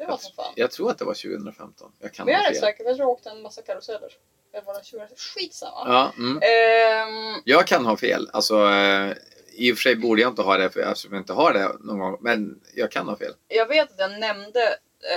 [0.00, 0.52] Det var som fan.
[0.56, 1.92] Jag tror att det var 2015.
[1.98, 4.12] Jag kan Men jag är rätt säker, jag tror jag åkte en massa karuseller.
[4.52, 5.16] Eller var det 2016?
[5.16, 5.82] Skitsamma.
[5.86, 6.36] Ja, mm.
[6.42, 8.30] Ehm, Jag kan ha fel.
[8.32, 9.12] Alltså, eh,
[9.52, 11.68] I och för sig borde jag inte ha det för eftersom jag inte har det
[11.80, 12.16] någon gång.
[12.20, 13.32] Men jag kan ha fel.
[13.48, 14.60] jag vet att jag nämnde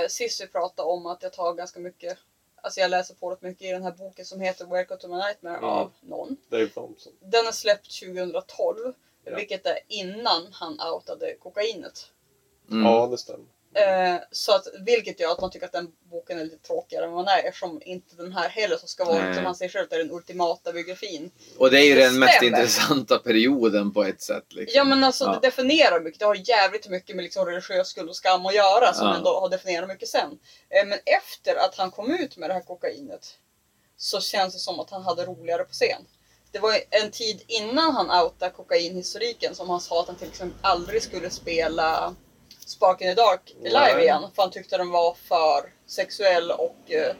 [0.02, 2.18] eh, sist vi pratade om att jag tar ganska mycket
[2.62, 5.16] Alltså jag läser på rätt mycket i den här boken som heter Welcome to my
[5.16, 5.70] nightmare Mm.
[5.70, 6.36] av någon.
[6.50, 7.12] Dave Thompson.
[7.20, 8.92] Den är släppt 2012.
[9.24, 9.36] Ja.
[9.36, 12.10] Vilket är innan han outade kokainet.
[12.70, 12.86] Mm.
[12.86, 13.46] Ja, det stämmer.
[13.74, 17.12] Eh, så att, vilket gör att man tycker att den boken är lite tråkigare än
[17.12, 19.86] vad den är eftersom inte den här heller som ska vara, som han säger själv,
[19.90, 21.30] är den ultimata biografin.
[21.58, 22.58] Och det är ju Det den mest stämmer.
[22.58, 24.52] intressanta perioden på ett sätt.
[24.52, 24.76] Liksom.
[24.78, 25.32] Ja men alltså Ja.
[25.32, 26.20] det definierar mycket.
[26.20, 29.16] Det har jävligt mycket med liksom religiös skuld och skam att göra som Ja.
[29.16, 30.38] ändå har definierat mycket sen.
[30.70, 33.26] Eh, men efter att han kom ut med det här kokainet
[33.96, 36.02] så känns det som att han hade roligare på scen.
[36.52, 40.58] Det var en tid innan han outade kokainhistoriken som han sa att han till exempel
[40.62, 42.14] aldrig skulle spela
[42.68, 47.14] Spark in the Dark live igen för han tyckte den var för sexuell och eh,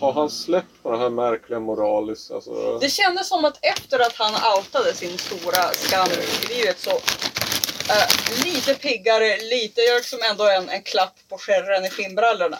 [0.00, 2.30] Har han släppt på det här märkliga moraliskt?
[2.30, 6.90] Alltså, Det kändes som att efter att han outade sin stora skam i livet så
[6.90, 12.58] eh, lite piggare, lite, jag liksom ändå en, en klapp på skärren i skinnbrallorna.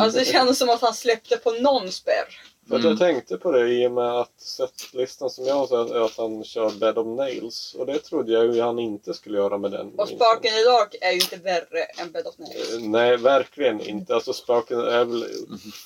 [0.00, 2.40] Alltså det kändes som att han släppte på någon spärr.
[2.68, 5.94] För att jag tänkte på det i och med att setlistan som jag har sett
[5.94, 7.74] är att han kör Bed of Nails.
[7.78, 9.92] Och det trodde jag ju han inte skulle göra med den.
[9.98, 12.74] Och Sparken i Dark är ju inte värre än Bed of Nails.
[12.74, 14.14] Eh, Nej, verkligen inte.
[14.14, 15.22] Alltså Sparken är väl...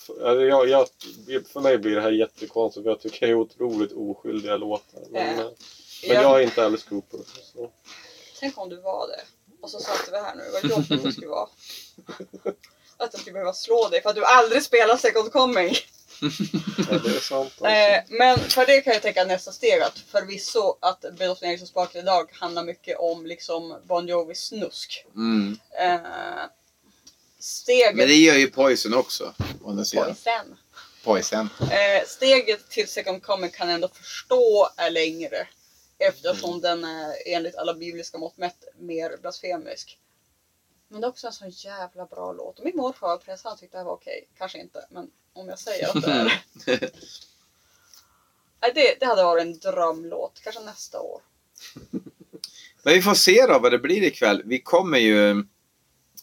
[0.08, 3.92] Alltså, jag, jag, för mig blir det här jättekonstigt för jag tycker det är otroligt
[3.92, 5.00] oskyldiga låtar.
[5.10, 5.46] Men, eh,
[6.08, 7.20] men jag är inte Alice Cooper.
[7.54, 7.70] Så.
[8.40, 9.20] Tänk om du var det.
[9.60, 11.48] Och så satt vi här nu, vad jobbigt det skulle vara.
[12.96, 15.74] Att jag skulle behöva slå dig för att du aldrig spelar Second Coming.
[16.20, 17.52] Ja, det är sant.
[17.60, 17.66] Alltså.
[17.66, 21.04] Eh, men för det kan jag tänka nästa steg att förvisso att
[21.42, 25.06] Nails och Sparkle idag handlar mycket om liksom Bon Jovis snusk.
[25.16, 25.58] Mm.
[25.80, 26.00] Eh,
[27.38, 29.34] steget, Men det gör ju Poison också.
[29.64, 30.56] Poison.
[31.04, 31.48] Poison.
[31.60, 35.48] Eh, steget till Second Coming kan jag ändå förstå är längre.
[35.98, 36.60] Eftersom Mm.
[36.60, 39.98] den är enligt alla bibliska mått mätt mer blasfemisk.
[40.88, 42.58] Men det är också en sån jävla bra låt.
[42.58, 44.28] Och min morfar var präst, han tyckte det här var okej.
[44.38, 46.42] Kanske inte, men om jag säger att det är.
[48.62, 50.40] Nej, det, det hade varit en drömlåt.
[50.44, 51.20] Kanske nästa år.
[52.82, 54.42] Men vi får se då vad det blir ikväll.
[54.44, 55.44] Vi kommer ju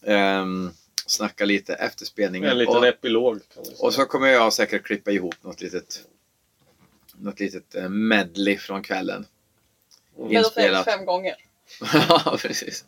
[0.04, 0.72] ehm,
[1.06, 2.50] snacka lite efter spelningen.
[2.50, 3.78] En liten och, epilog kan vi säga.
[3.80, 6.02] och så kommer jag säkert klippa ihop något litet
[7.20, 9.26] något litet eh, medley från kvällen.
[10.18, 10.32] Mm.
[10.32, 10.86] Inspelat.
[10.86, 11.36] fem gånger.
[12.10, 12.86] ja, precis.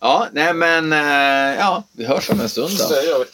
[0.00, 3.24] Ja, nej men eh, ja, vi hörs om en stund då.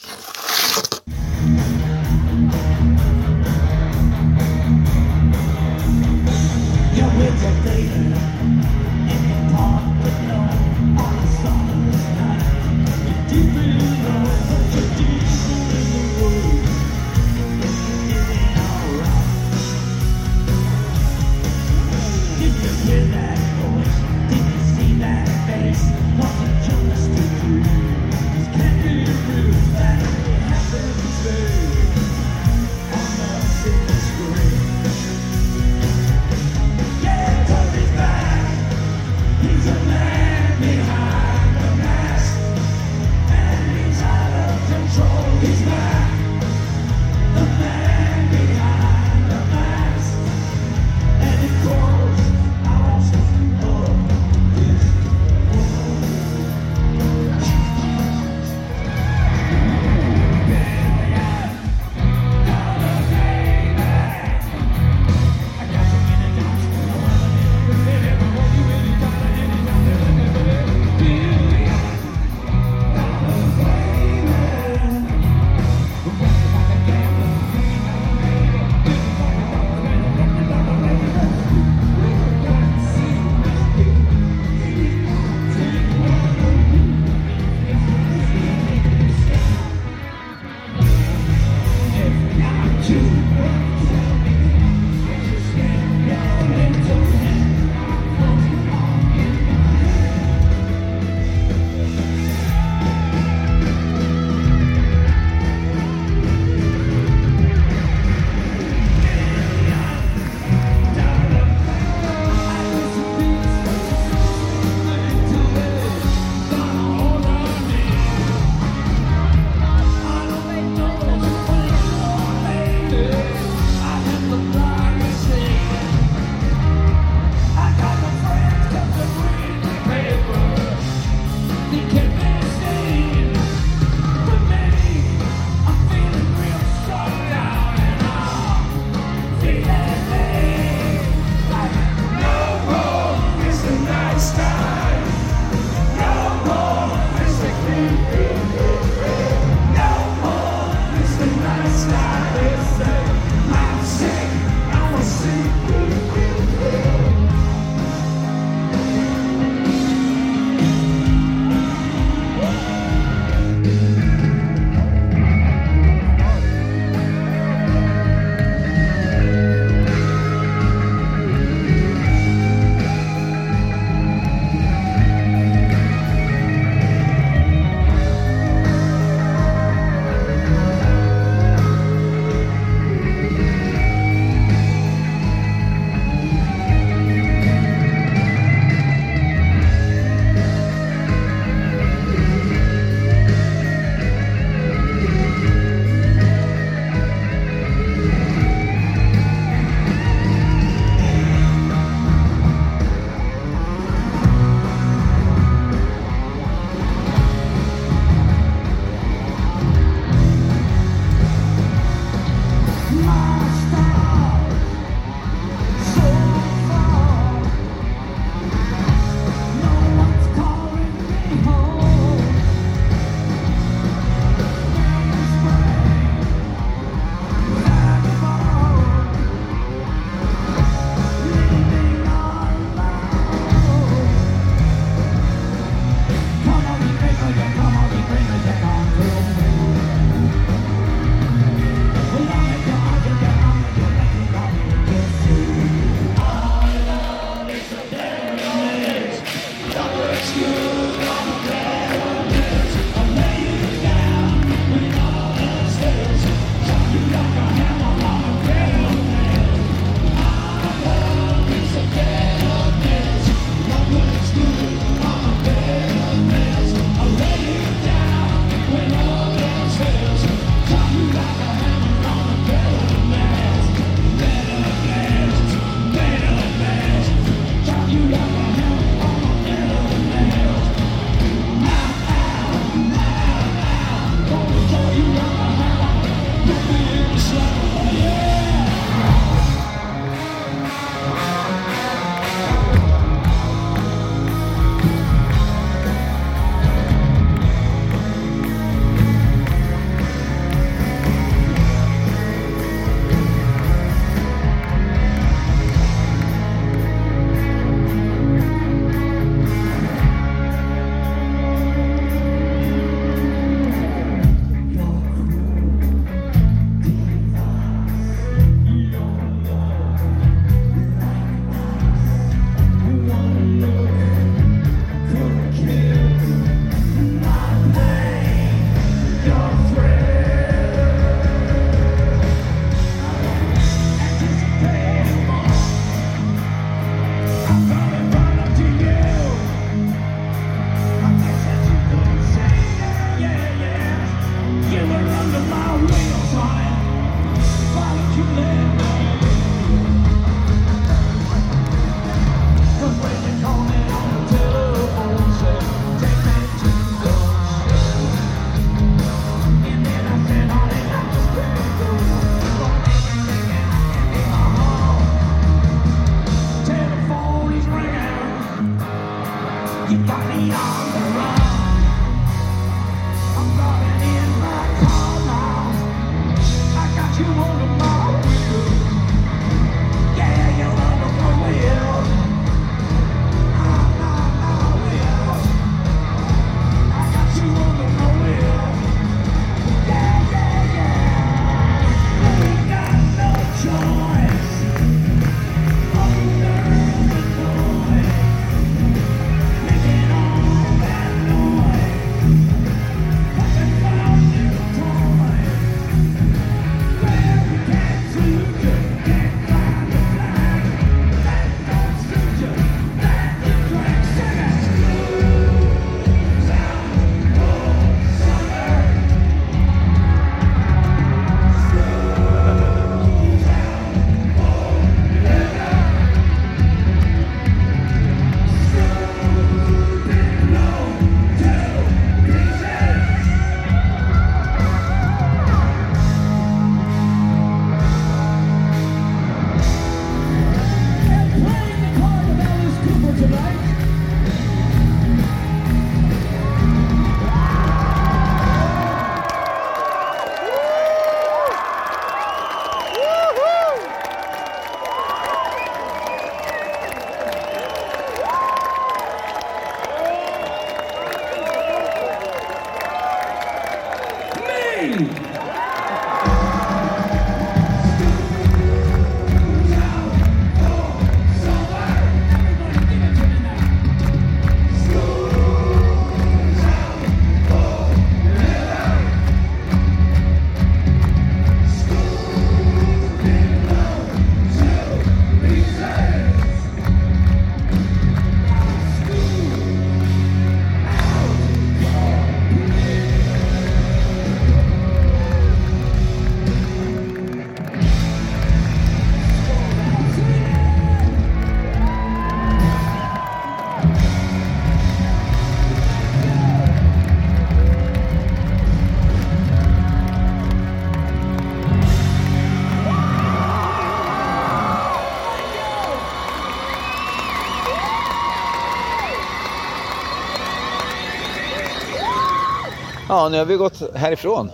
[523.20, 524.50] Ja, nu har vi gått härifrån.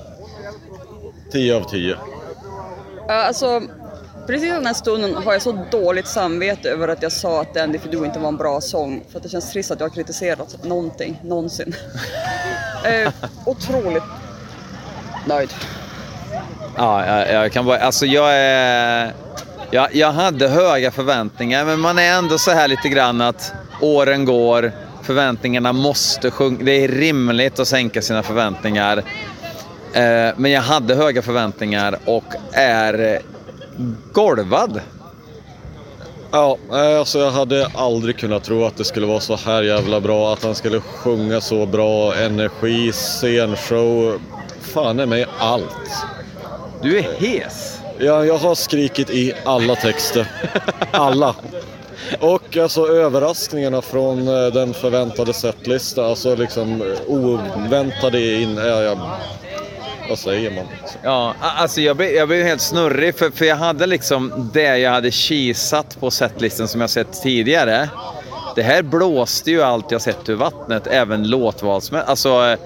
[1.32, 1.96] 10 av 10.
[3.08, 3.62] Ja, alltså,
[4.26, 7.78] precis den här stunden har jag så dåligt samvete över att jag sa att Dandy
[7.78, 9.04] för du inte var en bra sång.
[9.10, 11.74] För att det känns trist att jag har kritiserat någonting, någonsin.
[12.84, 13.12] eh,
[13.44, 14.02] otroligt
[15.26, 15.50] nöjd.
[16.76, 19.12] Ja, jag, jag kan bara, alltså jag är...
[19.70, 24.24] Jag, jag hade höga förväntningar, men man är ändå så här lite grann att åren
[24.24, 24.72] går,
[25.06, 26.64] förväntningarna måste sjunka.
[26.64, 28.96] Det är rimligt att sänka sina förväntningar.
[29.92, 33.20] Eh, men jag hade höga förväntningar och är
[34.12, 34.80] golvad.
[36.30, 40.00] Ja, eh, alltså jag hade aldrig kunnat tro att det skulle vara så här jävla
[40.00, 40.32] bra.
[40.32, 44.20] Att han skulle sjunga så bra, energi, scenshow.
[44.60, 45.90] Fan är mig allt.
[46.82, 47.78] Du är hes.
[47.98, 50.26] Ja, jag har skrikit i alla texter.
[50.90, 51.34] Alla.
[52.20, 56.04] Och alltså överraskningarna från eh, den förväntade setlistan.
[56.04, 58.56] Alltså liksom eh, oväntade in...
[58.56, 58.98] Ja, jag,
[60.08, 60.64] vad säger man?
[61.02, 64.90] Ja, alltså jag blev, jag blev helt snurrig för, för jag hade liksom det jag
[64.90, 67.88] hade kisat på setlisten som jag sett tidigare.
[68.56, 72.10] Det här blåste ju allt jag sett ur vattnet, även låtvalsmässigt.
[72.10, 72.58] Alltså, eh,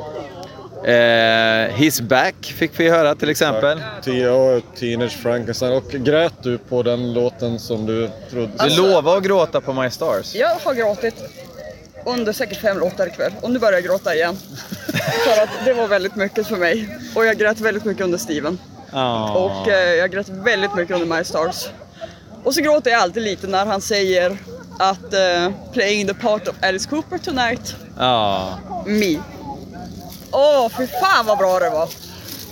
[0.85, 3.83] eh, His Back fick vi höra till exempel.
[4.05, 4.61] T.O.
[4.79, 5.73] Teenage Frankenstein.
[5.73, 8.51] Och grät du på den låten som du trodde?
[8.69, 10.35] Du lovade att gråta på My Stars.
[10.35, 11.15] Jag har gråtit
[12.07, 14.37] under säkert fem låtar ikväll och nu börjar jag gråta igen.
[15.25, 16.99] för att det var väldigt mycket för mig.
[17.15, 18.59] Och jag grät väldigt mycket under Steven.
[18.93, 19.33] Ja.
[19.35, 21.69] Och eh, jag grät väldigt mycket under My Stars.
[22.45, 24.37] Och så gråter jag alltid lite när han säger
[24.79, 28.59] att eh, playing the part of Alice Cooper tonight, Ja.
[28.87, 29.19] me.
[30.31, 31.89] Åh, fy fan vad bra det var!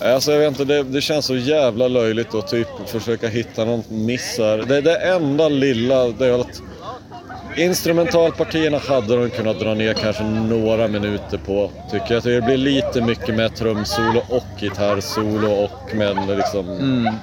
[0.00, 3.84] Alltså jag vet inte, det, det känns så jävla löjligt att typ försöka hitta någon
[3.88, 4.58] miss här.
[4.58, 6.62] Det, det enda lilla, det är att
[7.56, 12.22] Instrumentalpartierna hade de kunnat dra ner kanske några minuter på, tycker jag.
[12.22, 16.66] Det blir lite mycket med trumsolo och gitarrsolo och med liksom...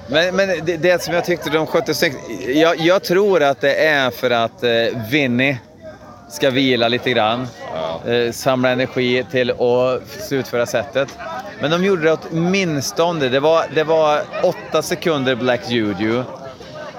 [0.08, 2.18] Men, men det, det som jag tyckte de skötte snyggt,
[2.48, 4.70] jag, jag tror att det är för att eh,
[5.10, 5.58] Vinny
[6.36, 7.48] ska vila lite grann.
[8.08, 11.18] Eh, samla energi till att slutföra sättet.
[11.62, 13.30] Men de gjorde det åtminstone.
[13.30, 16.24] Det var, det var åtta sekunder Black Juju.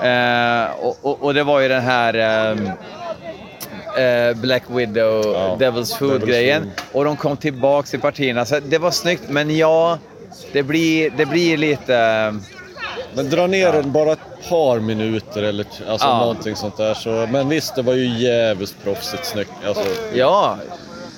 [0.02, 2.70] Eh, och, och, och det var ju den här ehm,
[3.98, 6.62] eh, Black Widow, Ja, Devil's Food-grejen.
[6.62, 6.72] Food.
[6.92, 8.44] Och de kom tillbaks i partierna.
[8.44, 9.98] Så det var snyggt, men ja,
[10.52, 12.34] det blir, det blir lite...
[13.16, 16.18] Men dra ner den bara ett par minuter eller alltså Ja.
[16.18, 16.94] någonting sånt där.
[16.94, 19.50] Så, men visst, det var ju jävligt proffsigt snyggt.
[19.66, 19.84] Alltså,
[20.14, 20.58] Ja,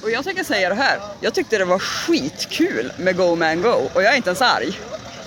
[0.02, 0.98] Och jag tänker säga det här.
[1.20, 4.72] Jag tyckte det var skitkul med Go Man Go och jag är inte ens arg.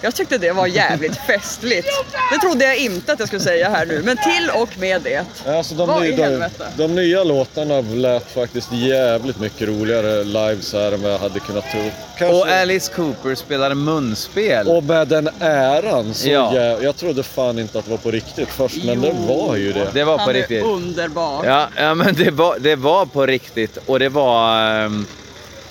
[0.03, 1.87] Jag tyckte det var jävligt festligt.
[2.31, 5.25] Det trodde jag inte att jag skulle säga här nu, men till och med det.
[5.47, 6.67] Alltså de, Vad i nya, de, helvete?
[6.77, 11.39] de nya låtarna lät faktiskt jävligt mycket roligare live så här än vad jag hade
[11.39, 11.81] kunnat tro.
[12.17, 14.67] Kanske, och Alice Cooper spelar munspel.
[14.67, 16.51] och med den äran så Ja.
[16.53, 19.73] jä- Jag trodde fan inte att det var på riktigt först, men det var ju
[19.73, 19.87] det.
[19.93, 20.63] Det var på Han är riktigt.
[20.63, 21.45] underbar.
[21.45, 24.61] Ja, ja men det var, det var på riktigt och det var...
[24.85, 25.05] ehm,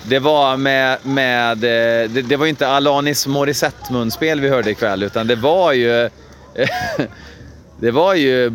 [0.08, 0.98] Det var med...
[1.02, 5.72] med eh, det, det var ju inte Alanis Morissette-munspel vi hörde ikväll utan det var
[5.72, 6.10] ju...
[7.80, 8.50] det var ju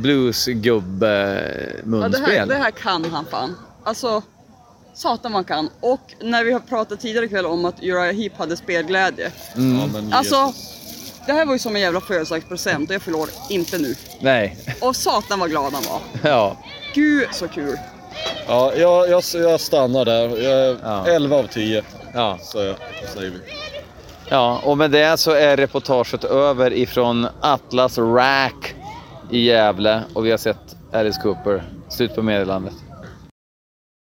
[1.91, 3.55] Ja, det, här, det här kan han fan.
[3.83, 4.21] Alltså,
[4.93, 5.69] satan man kan.
[5.79, 9.31] Och när vi har pratat tidigare ikväll om att Uriah Heep hade spelglädje.
[9.55, 9.61] Ja,
[9.93, 10.53] men Alltså,
[11.25, 13.95] det här var ju som en jävla födelsedagspresent och jag förlorar inte nu.
[14.19, 16.01] Nej, Och satan vad glad han var.
[16.29, 16.57] ja.
[16.93, 17.77] Gud så kul.
[18.47, 20.37] Ja, jag, jag, jag stannar där.
[20.37, 21.07] Jag, Ja.
[21.07, 21.83] 11 av 10
[22.13, 22.37] ja.
[22.41, 22.57] så
[23.13, 23.39] säger vi.
[24.29, 28.75] Ja, och med det så är reportaget över ifrån Atlas Rack
[29.31, 31.63] i Gävle och vi har sett Alice Cooper.
[31.89, 32.73] Slut på meddelandet.